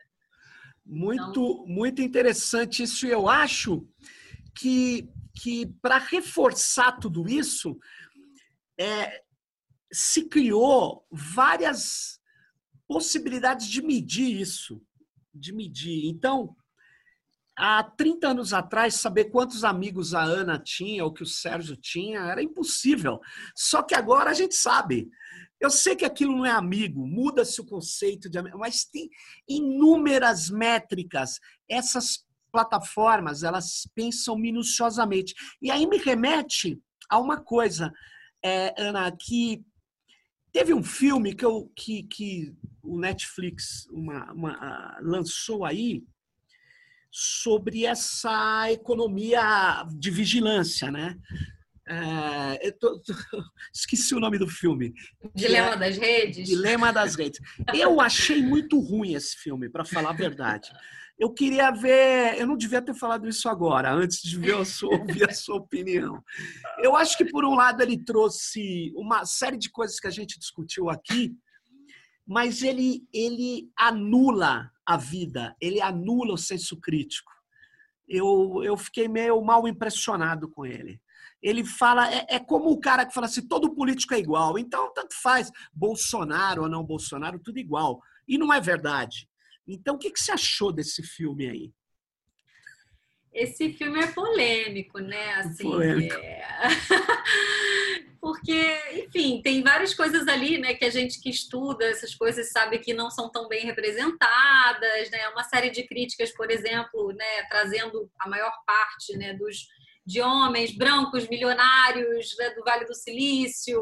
[0.85, 1.65] Muito, então...
[1.67, 3.05] muito interessante isso.
[3.07, 3.85] Eu acho
[4.55, 5.07] que
[5.41, 7.77] que para reforçar tudo isso,
[8.79, 9.21] é,
[9.91, 12.19] se criou várias
[12.87, 14.81] possibilidades de medir isso,
[15.33, 16.07] de medir.
[16.07, 16.55] Então,
[17.57, 22.19] há 30 anos atrás, saber quantos amigos a Ana tinha ou que o Sérgio tinha
[22.19, 23.19] era impossível.
[23.55, 25.09] Só que agora a gente sabe.
[25.59, 29.07] Eu sei que aquilo não é amigo, muda-se o conceito de amigo, mas tem
[29.47, 31.39] inúmeras métricas.
[31.69, 35.33] Essas plataformas, elas pensam minuciosamente.
[35.61, 37.91] E aí me remete a uma coisa,
[38.43, 39.63] é, Ana, que
[40.51, 46.03] teve um filme que, eu, que, que o Netflix uma, uma, lançou aí
[47.11, 51.17] sobre essa economia de vigilância, né?
[51.87, 53.13] É, tô, tô,
[53.73, 54.93] esqueci o nome do filme.
[55.35, 56.47] Dilema é, das Redes.
[56.47, 57.41] Dilema das Redes.
[57.73, 60.71] Eu achei muito ruim esse filme, para falar a verdade
[61.21, 62.39] eu queria ver.
[62.39, 65.57] Eu não devia ter falado isso agora, antes de ver a sua, ouvir a sua
[65.57, 66.19] opinião.
[66.79, 70.39] Eu acho que, por um lado, ele trouxe uma série de coisas que a gente
[70.39, 71.31] discutiu aqui,
[72.25, 77.31] mas ele, ele anula a vida, ele anula o senso crítico.
[78.09, 80.99] Eu, eu fiquei meio mal impressionado com ele.
[81.39, 84.91] Ele fala, é, é como o cara que fala assim: todo político é igual, então
[84.91, 88.01] tanto faz, Bolsonaro ou não Bolsonaro, tudo igual.
[88.27, 89.29] E não é verdade.
[89.67, 91.73] Então, o que, que você achou desse filme aí?
[93.33, 95.35] Esse filme é polêmico, né?
[95.35, 96.15] Assim, polêmico.
[96.15, 96.43] É...
[98.19, 102.77] Porque, enfim, tem várias coisas ali, né, que a gente que estuda essas coisas sabe
[102.77, 105.27] que não são tão bem representadas, né?
[105.29, 109.65] Uma série de críticas, por exemplo, né, trazendo a maior parte, né, dos
[110.05, 113.81] de homens brancos milionários né, do Vale do Silício,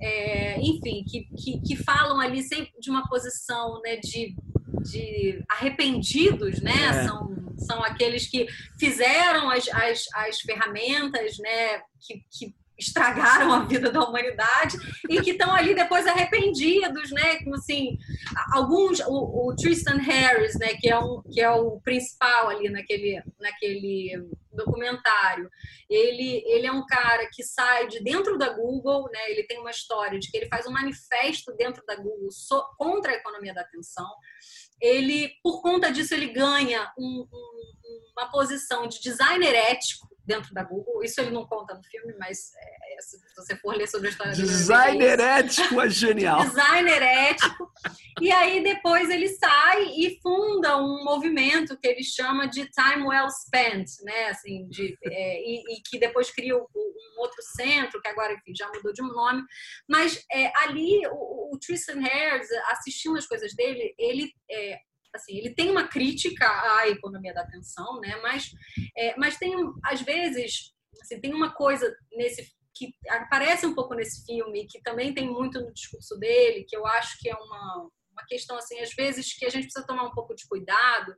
[0.00, 4.34] é, enfim, que, que, que, falam ali sempre de uma posição né, de
[4.82, 6.72] de arrependidos, né?
[6.72, 7.04] É.
[7.04, 8.46] São, são aqueles que
[8.78, 11.82] fizeram as, as, as ferramentas, né?
[12.00, 14.76] Que, que estragaram a vida da humanidade
[15.10, 17.38] e que estão ali depois arrependidos, né?
[17.42, 17.98] Como assim,
[18.52, 20.74] alguns, o, o, Tristan Harris, né?
[20.80, 25.50] Que é, um, que é o principal ali naquele, naquele documentário.
[25.90, 29.30] Ele, ele é um cara que sai de dentro da Google, né?
[29.30, 33.12] Ele tem uma história de que ele faz um manifesto dentro da Google so, contra
[33.12, 34.08] a economia da atenção
[34.80, 40.62] ele, por conta disso, ele ganha um, um, uma posição de designer ético, dentro da
[40.62, 41.02] Google.
[41.02, 44.32] Isso ele não conta no filme, mas é, se você for ler sobre a história
[44.34, 46.44] Designer dele, é ético é genial.
[46.44, 47.72] Designer ético.
[48.20, 53.30] E aí depois ele sai e funda um movimento que ele chama de Time Well
[53.30, 54.28] Spent, né?
[54.28, 56.66] Assim, de, é, e, e, que depois cria um
[57.18, 59.42] outro centro, que agora enfim, já mudou de nome.
[59.88, 64.78] Mas é, ali o, o Tristan Harris, assistindo as coisas dele, ele é,
[65.14, 68.16] assim, ele tem uma crítica à economia da atenção, né?
[68.22, 68.50] Mas,
[68.96, 69.54] é, mas tem,
[69.84, 75.12] às vezes, assim, tem uma coisa nesse que aparece um pouco nesse filme, que também
[75.12, 78.94] tem muito no discurso dele, que eu acho que é uma, uma questão, assim, às
[78.94, 81.12] vezes que a gente precisa tomar um pouco de cuidado,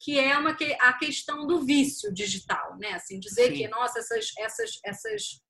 [0.00, 2.94] que é uma, a questão do vício digital, né?
[2.94, 3.54] Assim, dizer Sim.
[3.54, 5.40] que, nossa, essas, essas, essas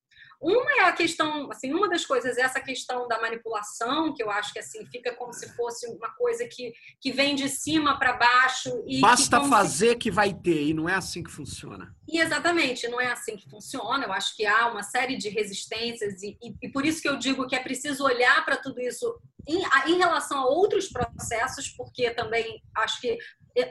[0.40, 4.30] uma é a questão, assim, uma das coisas é essa questão da manipulação, que eu
[4.30, 8.12] acho que assim fica como se fosse uma coisa que, que vem de cima para
[8.12, 9.96] baixo e basta que fazer se...
[9.96, 11.92] que vai ter e não é assim que funciona.
[12.08, 14.04] E exatamente, não é assim que funciona.
[14.04, 17.16] Eu acho que há uma série de resistências e, e, e por isso que eu
[17.16, 22.10] digo que é preciso olhar para tudo isso em, em relação a outros processos, porque
[22.10, 23.18] também acho que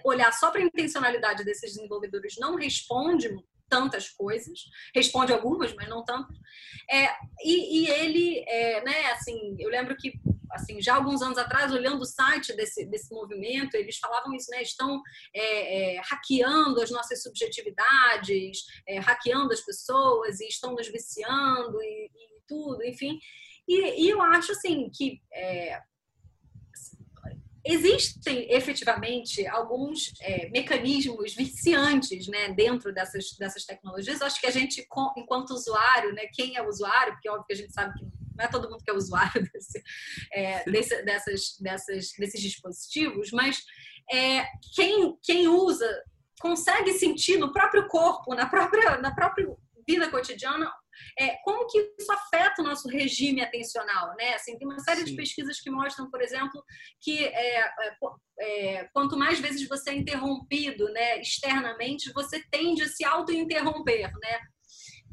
[0.03, 3.30] olhar só para a intencionalidade desses desenvolvedores não responde
[3.70, 4.59] tantas coisas,
[4.93, 6.38] responde algumas, mas não tantas.
[6.89, 7.09] É,
[7.43, 10.13] e, e, ele, é, né, assim, eu lembro que,
[10.51, 14.61] assim, já alguns anos atrás, olhando o site desse, desse movimento, eles falavam isso, né,
[14.61, 15.01] estão
[15.34, 22.05] é, é hackeando as nossas subjetividades, é, hackeando as pessoas e estão nos viciando e,
[22.05, 23.20] e tudo, enfim.
[23.68, 25.82] E, e, eu acho, assim, que é,
[27.68, 34.22] existem efetivamente alguns é, mecanismos viciantes né, dentro dessas, dessas tecnologias.
[34.22, 34.88] Eu acho que a gente,
[35.18, 38.05] enquanto usuário, né, quem é usuário, porque é óbvio que a gente sabe que
[38.38, 39.84] não é todo mundo que é usuário desse,
[40.32, 43.63] é, desse, dessas, dessas, desses dispositivos, mas
[44.11, 45.88] é, quem, quem usa
[46.39, 49.47] consegue sentir no próprio corpo, na própria, na própria
[49.88, 50.72] vida cotidiana,
[51.20, 54.34] é, como que isso afeta o nosso regime atencional, né?
[54.34, 55.06] Assim, tem uma série Sim.
[55.06, 56.64] de pesquisas que mostram, por exemplo,
[57.02, 57.98] que é, é,
[58.39, 64.39] é, quanto mais vezes você é interrompido, né, externamente, você tende a se auto-interromper, né?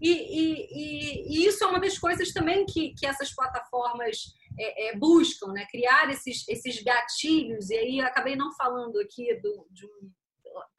[0.02, 4.88] E, e, e, e, isso é uma das coisas também que, que essas plataformas é,
[4.88, 5.66] é, buscam, né?
[5.70, 7.70] Criar esses, esses gatilhos.
[7.70, 10.10] E aí acabei não falando aqui do, de um,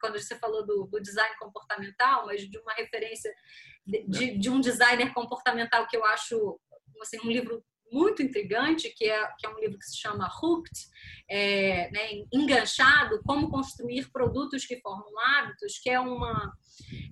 [0.00, 3.32] quando você falou do, do, design comportamental, mas de uma referência
[3.86, 6.58] de, de, um designer comportamental que eu acho
[7.00, 7.62] assim, um livro
[7.92, 10.74] muito intrigante, que é, que é um livro que se chama Hooked,
[11.28, 16.52] é, né, Enganchado, Como Construir Produtos que Formam Hábitos, que é, uma,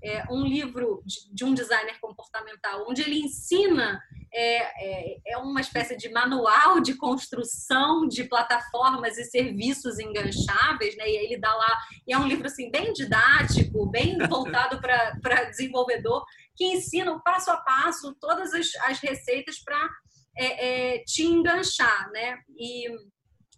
[0.03, 4.01] é um livro de, de um designer comportamental, onde ele ensina,
[4.33, 11.09] é, é, é, uma espécie de manual de construção de plataformas e serviços engancháveis, né,
[11.09, 16.25] e ele dá lá, e é um livro assim, bem didático, bem voltado para desenvolvedor,
[16.57, 19.89] que ensina o passo a passo todas as, as receitas para
[20.37, 22.39] é, é, te enganchar, né?
[22.57, 22.89] E,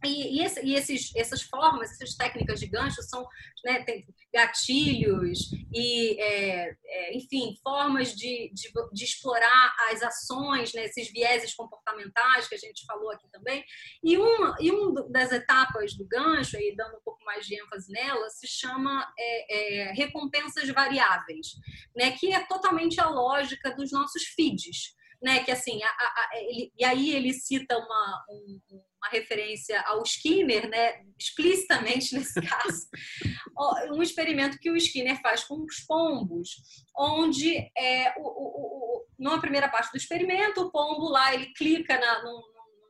[0.05, 3.27] e, e, esse, e, esses, essas formas, essas técnicas de gancho são
[3.65, 3.85] né,
[4.33, 11.55] gatilhos e, é, é, enfim, formas de, de, de, explorar as ações, né, esses vieses
[11.55, 13.65] comportamentais que a gente falou aqui também.
[14.03, 17.91] E uma, e uma das etapas do gancho, aí dando um pouco mais de ênfase
[17.91, 19.55] nela, se chama é,
[19.89, 21.49] é, recompensas variáveis,
[21.97, 25.43] né, que é totalmente a lógica dos nossos feeds né?
[25.43, 28.61] Que assim, a, a, ele, e aí ele cita uma, um,
[29.07, 31.03] uma referência ao Skinner, né?
[31.19, 32.89] Explicitamente nesse caso,
[33.93, 36.57] um experimento que o Skinner faz com os pombos,
[36.97, 41.99] onde é, o, o, o, numa primeira parte do experimento, o pombo lá ele clica
[41.99, 42.43] na, num,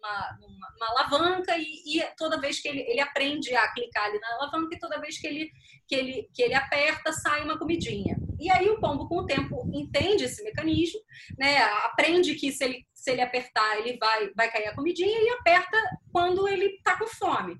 [0.06, 4.34] numa, numa, alavanca e, e, toda vez que ele, ele aprende a clicar ali na
[4.34, 5.50] alavanca e toda vez que ele,
[5.88, 8.16] que, ele, que ele aperta, sai uma comidinha.
[8.38, 11.00] E aí o pombo, com o tempo, entende esse mecanismo,
[11.38, 11.58] né?
[11.84, 15.78] aprende que se ele, se ele apertar, ele vai, vai cair a comidinha e aperta
[16.10, 17.56] quando ele está com fome.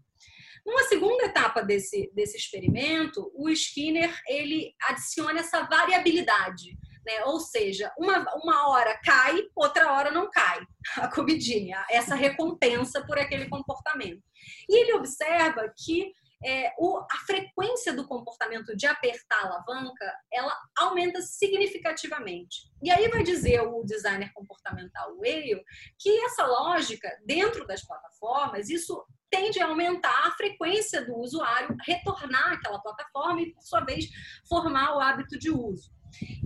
[0.67, 6.77] Numa segunda etapa desse, desse experimento, o Skinner ele adiciona essa variabilidade.
[7.07, 7.25] Né?
[7.27, 10.59] Ou seja, uma, uma hora cai, outra hora não cai
[10.99, 14.21] a comidinha, essa recompensa por aquele comportamento.
[14.69, 16.13] E ele observa que
[16.47, 22.71] é, o, a frequência do comportamento de apertar a alavanca ela aumenta significativamente.
[22.81, 25.65] E aí vai dizer o designer comportamental Whale
[25.99, 32.53] que essa lógica dentro das plataformas isso tende a aumentar a frequência do usuário retornar
[32.53, 34.07] àquela plataforma e por sua vez
[34.49, 35.91] formar o hábito de uso.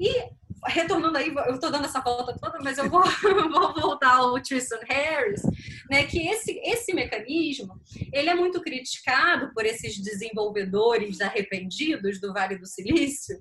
[0.01, 0.30] E
[0.66, 3.02] retornando aí, eu estou dando essa volta toda, mas eu vou,
[3.50, 5.42] vou voltar ao Tristan Harris,
[5.90, 7.80] né, que esse, esse mecanismo,
[8.12, 13.38] ele é muito criticado por esses desenvolvedores arrependidos do Vale do Silício,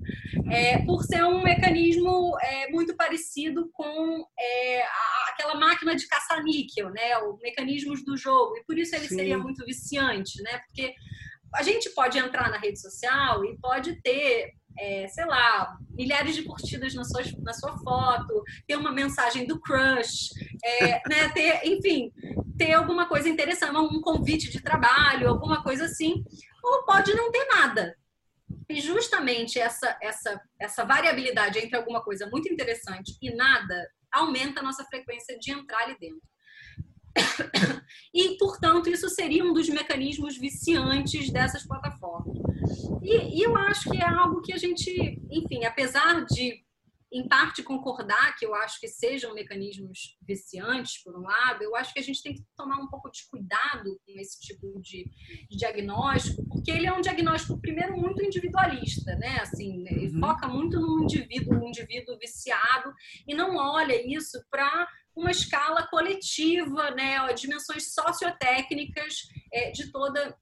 [0.52, 6.90] é, por ser um mecanismo é, muito parecido com é, a, aquela máquina de caça-níquel,
[6.90, 7.18] né?
[7.20, 8.58] Os mecanismos do jogo.
[8.58, 9.16] E por isso ele Sim.
[9.16, 10.60] seria muito viciante, né?
[10.66, 10.94] Porque
[11.56, 16.44] a gente pode entrar na rede social e pode ter é, sei lá, milhares de
[16.44, 20.30] curtidas na sua, na sua foto, ter uma mensagem do crush,
[20.64, 22.12] é, né, ter, enfim,
[22.58, 26.24] ter alguma coisa interessante, um convite de trabalho, alguma coisa assim,
[26.64, 27.96] ou pode não ter nada.
[28.70, 34.64] E justamente essa, essa, essa variabilidade entre alguma coisa muito interessante e nada aumenta a
[34.64, 36.22] nossa frequência de entrar ali dentro.
[38.14, 42.38] E, portanto, isso seria um dos mecanismos viciantes dessas plataformas.
[43.02, 46.64] E, e, eu acho que é algo que a gente, enfim, apesar de,
[47.12, 51.94] em parte, concordar que eu acho que sejam mecanismos viciantes, por um lado, eu acho
[51.94, 55.10] que a gente tem que tomar um pouco de cuidado com esse tipo de,
[55.50, 59.40] de diagnóstico, porque ele é um diagnóstico, primeiro, muito individualista, né?
[59.42, 60.20] Assim, ele uhum.
[60.20, 62.94] foca muito no indivíduo, no indivíduo viciado,
[63.28, 70.38] e não olha isso para uma escala coletiva, né, dimensões sociotécnicas é, de toda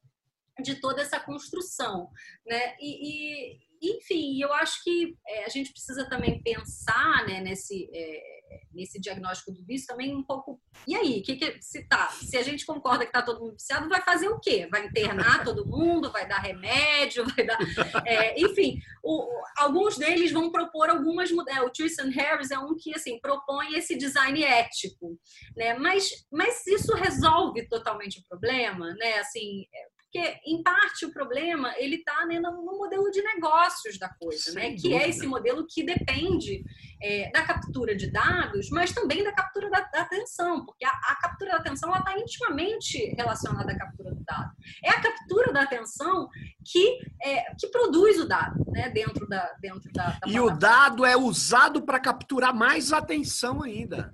[0.61, 2.09] de toda essa construção,
[2.45, 2.75] né?
[2.79, 8.37] E, e enfim, eu acho que é, a gente precisa também pensar, né, nesse é,
[8.73, 10.61] nesse diagnóstico do vício também um pouco.
[10.87, 12.09] E aí, que, que se tá?
[12.09, 14.67] Se a gente concorda que está todo mundo viciado, vai fazer o quê?
[14.71, 16.11] Vai internar todo mundo?
[16.11, 17.25] Vai dar remédio?
[17.25, 17.57] Vai dar.
[18.05, 19.27] É, enfim, o,
[19.57, 21.29] alguns deles vão propor algumas.
[21.49, 25.17] É, o Tristan Harris é um que assim propõe esse design ético,
[25.55, 25.73] né?
[25.73, 29.19] Mas, mas isso resolve totalmente o problema, né?
[29.19, 34.07] Assim, é, porque, em parte, o problema ele está né, no modelo de negócios da
[34.09, 34.73] coisa, né?
[34.73, 36.63] que é esse modelo que depende
[37.01, 41.15] é, da captura de dados, mas também da captura da, da atenção, porque a, a,
[41.21, 44.51] captura da atenção está intimamente relacionada à captura do dado.
[44.83, 46.29] É a captura da atenção
[46.65, 49.53] que, é, que produz o dado né, dentro da.
[49.59, 54.11] Dentro da, da e o dado é usado para capturar mais atenção ainda.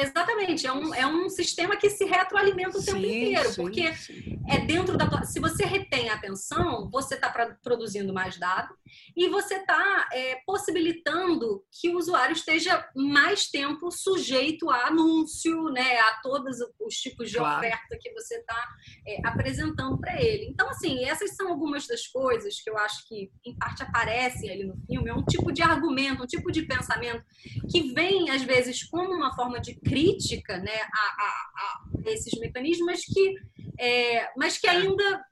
[0.00, 3.94] Exatamente, é um, é um sistema que se retroalimenta o sim, tempo inteiro, sim, porque
[3.94, 4.40] sim.
[4.48, 7.28] é dentro da tua, se você retém a atenção, você está
[7.62, 8.76] produzindo mais dados
[9.16, 15.98] e você está é, possibilitando que o usuário esteja mais tempo sujeito a anúncio, né,
[15.98, 17.58] a todos os tipos de claro.
[17.58, 18.68] oferta que você está
[19.06, 20.46] é, apresentando para ele.
[20.46, 24.64] Então, assim, essas são algumas das coisas que eu acho que, em parte, aparecem ali
[24.64, 25.10] no filme.
[25.10, 27.24] É um tipo de argumento, um tipo de pensamento
[27.70, 32.86] que vem, às vezes, como uma forma de crítica né, a, a, a esses mecanismos,
[32.86, 33.34] mas que,
[33.78, 35.24] é, mas que ainda,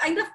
[0.00, 0.30] ainda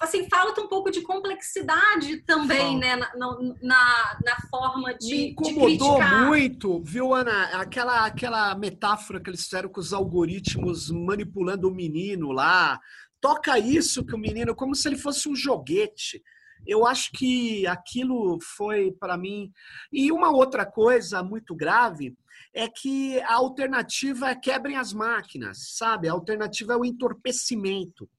[0.00, 5.10] assim, falta um pouco de complexidade também, né, na, na, na, forma de.
[5.14, 7.60] Me incomodou de muito, viu, Ana?
[7.60, 12.80] Aquela, aquela metáfora que eles fizeram com os algoritmos manipulando o menino lá.
[13.20, 16.22] Toca isso que o menino, como se ele fosse um joguete.
[16.66, 19.50] Eu acho que aquilo foi para mim.
[19.92, 22.16] E uma outra coisa muito grave
[22.58, 26.08] é que a alternativa é quebrem as máquinas, sabe?
[26.08, 28.10] A alternativa é o entorpecimento.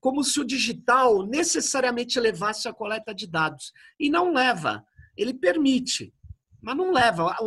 [0.00, 3.72] Como se o digital necessariamente levasse a coleta de dados.
[3.98, 4.84] E não leva,
[5.16, 6.12] ele permite,
[6.60, 7.30] mas não leva.
[7.30, 7.38] A,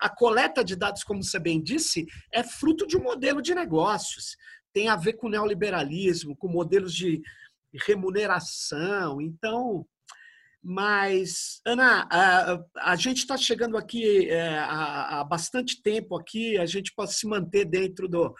[0.00, 4.38] a coleta de dados, como você bem disse, é fruto de um modelo de negócios.
[4.72, 7.20] Tem a ver com neoliberalismo, com modelos de
[7.86, 9.20] remuneração.
[9.20, 9.86] Então,
[10.62, 16.92] mas, Ana, a, a gente está chegando aqui é, há, bastante tempo aqui, a gente
[16.94, 18.34] pode se manter dentro do,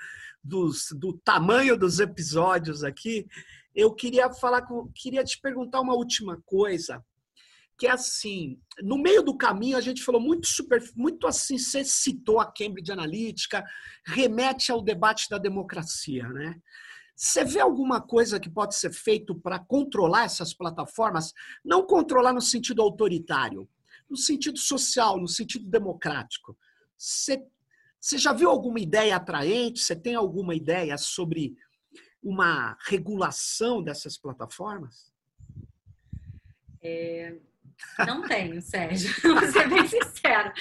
[0.45, 3.27] dos, do tamanho dos episódios aqui.
[3.75, 7.03] Eu queria falar com, queria te perguntar uma última coisa,
[7.79, 11.83] que é assim, no meio do caminho a gente falou muito super, muito assim, você
[11.83, 13.65] citou a Cambridge Analytica,
[14.05, 16.61] remete ao debate da democracia, né?
[17.23, 21.35] Você vê alguma coisa que pode ser feito para controlar essas plataformas?
[21.63, 23.69] Não controlar no sentido autoritário,
[24.09, 26.57] no sentido social, no sentido democrático.
[26.97, 27.47] Você,
[28.17, 29.81] já viu alguma ideia atraente?
[29.81, 31.55] Você tem alguma ideia sobre
[32.23, 35.13] uma regulação dessas plataformas?
[36.83, 37.39] É,
[38.07, 40.53] não tenho, Sérgio, vou ser bem sincera.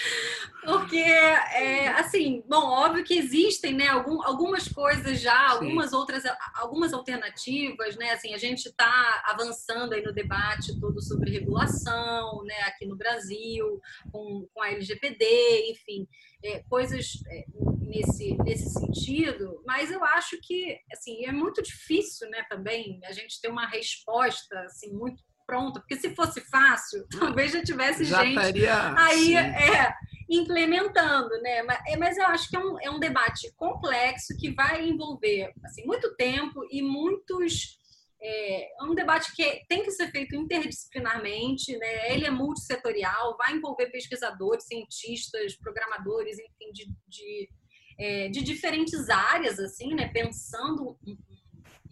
[0.63, 5.95] Porque, é, assim, bom, óbvio que existem, né, algum, algumas coisas já, algumas Sim.
[5.95, 6.23] outras,
[6.55, 12.59] algumas alternativas, né, assim, a gente está avançando aí no debate todo sobre regulação, né,
[12.65, 13.79] aqui no Brasil,
[14.11, 16.07] com, com a LGPD, enfim,
[16.43, 17.45] é, coisas é,
[17.79, 23.39] nesse, nesse sentido, mas eu acho que, assim, é muito difícil, né, também, a gente
[23.41, 28.37] ter uma resposta, assim, muito pronta, porque se fosse fácil, talvez já tivesse já gente.
[28.37, 29.93] Estaria, aí, é.
[30.29, 31.63] implementando, né?
[31.63, 35.51] Mas, é, mas eu acho que é um, é um debate complexo que vai envolver
[35.65, 37.79] assim, muito tempo e muitos
[38.21, 42.13] é, é um debate que tem que ser feito interdisciplinarmente, né?
[42.13, 47.49] ele é multissetorial, vai envolver pesquisadores, cientistas, programadores, enfim, de, de,
[47.97, 50.09] é, de diferentes áreas, assim, né?
[50.09, 51.17] pensando um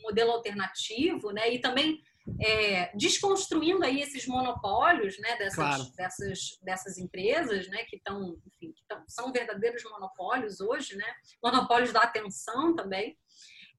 [0.04, 1.54] modelo alternativo, né?
[1.54, 2.02] e também
[2.42, 5.38] é, desconstruindo aí esses monopólios né?
[5.38, 5.84] dessas, claro.
[5.96, 7.84] dessas, dessas empresas né?
[7.86, 11.06] que, estão, enfim, que tão, são verdadeiros monopólios hoje, né?
[11.44, 13.18] monopólios da atenção também.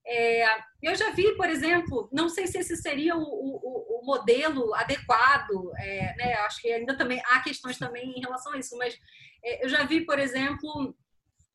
[0.07, 0.47] É,
[0.83, 5.71] eu já vi, por exemplo, não sei se esse seria o, o, o modelo adequado,
[5.77, 6.33] é, né?
[6.47, 8.99] Acho que ainda também há questões também em relação a isso, mas
[9.45, 10.97] é, eu já vi, por exemplo,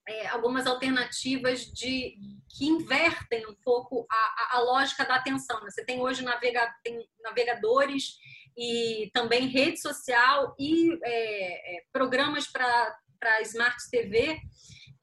[0.08, 2.16] é, algumas alternativas de
[2.49, 5.60] que invertem um pouco a, a, a lógica da atenção.
[5.62, 5.70] Né?
[5.70, 8.18] Você tem hoje navega, tem navegadores
[8.58, 14.39] e também rede social e é, é, programas para Smart TV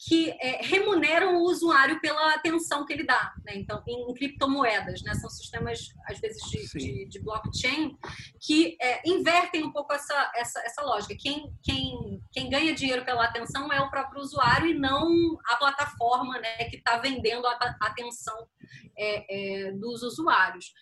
[0.02, 3.34] que é, remuneram o usuário pela atenção que ele dá.
[3.44, 3.52] Né?
[3.56, 5.14] Então, em, em, criptomoedas, né?
[5.14, 7.94] são sistemas, às vezes, de, de, de blockchain,
[8.40, 11.14] que é, invertem um pouco essa, essa, essa lógica.
[11.20, 16.38] Quem, quem, quem ganha dinheiro pela atenção é o próprio usuário e não a plataforma
[16.38, 18.48] né, que está vendendo a atenção
[18.96, 20.72] é, é, dos usuários.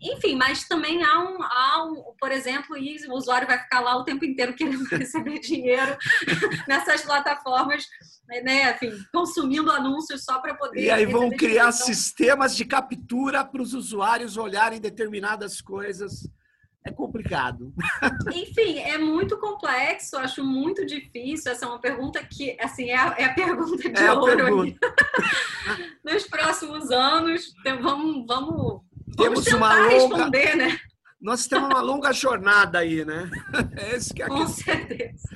[0.00, 3.96] Enfim, mas também há um, há um, por exemplo, e o usuário vai ficar lá
[3.96, 5.96] o tempo inteiro querendo receber dinheiro
[6.68, 7.86] nessas plataformas,
[8.28, 8.72] né?
[8.72, 10.82] Enfim, consumindo anúncios só para poder.
[10.82, 11.72] E aí vão criar dinheiro.
[11.72, 16.28] sistemas de captura para os usuários olharem determinadas coisas.
[16.86, 17.72] É complicado.
[18.30, 21.50] Enfim, é muito complexo, acho muito difícil.
[21.50, 24.36] Essa é uma pergunta que, assim, é a, é a pergunta de é ouro.
[24.36, 24.92] Pergunta.
[26.04, 28.82] Nos próximos anos, então, vamos, vamos
[29.14, 29.88] temos uma longa.
[29.88, 30.78] Responder, né?
[31.20, 33.30] Nós temos uma longa jornada aí, né?
[33.78, 35.28] É esse que é Com certeza.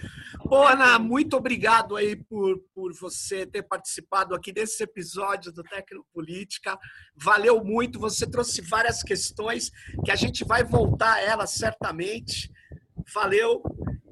[0.50, 6.78] Ana, muito obrigado aí por, por você ter participado aqui desse episódio do Tecnopolítica.
[7.14, 9.70] Valeu muito, você trouxe várias questões
[10.04, 12.50] que a gente vai voltar a elas certamente.
[13.14, 13.62] Valeu.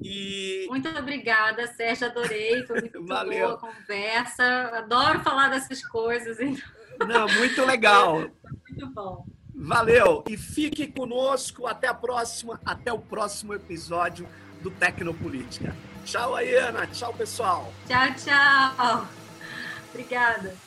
[0.01, 0.65] E...
[0.69, 2.07] Muito obrigada, Sérgio.
[2.07, 2.65] Adorei.
[2.65, 3.47] Foi muito Valeu.
[3.47, 4.43] boa a conversa.
[4.77, 6.37] Adoro falar dessas coisas.
[7.07, 8.29] Não, muito legal.
[8.67, 9.25] Muito bom.
[9.59, 14.27] Valeu e fique conosco até a próxima, até o próximo episódio
[14.61, 15.75] do Tecnopolítica.
[16.05, 16.85] Tchau, Ana.
[16.87, 17.73] Tchau, pessoal.
[17.87, 19.07] Tchau, tchau.
[19.89, 20.66] Obrigada.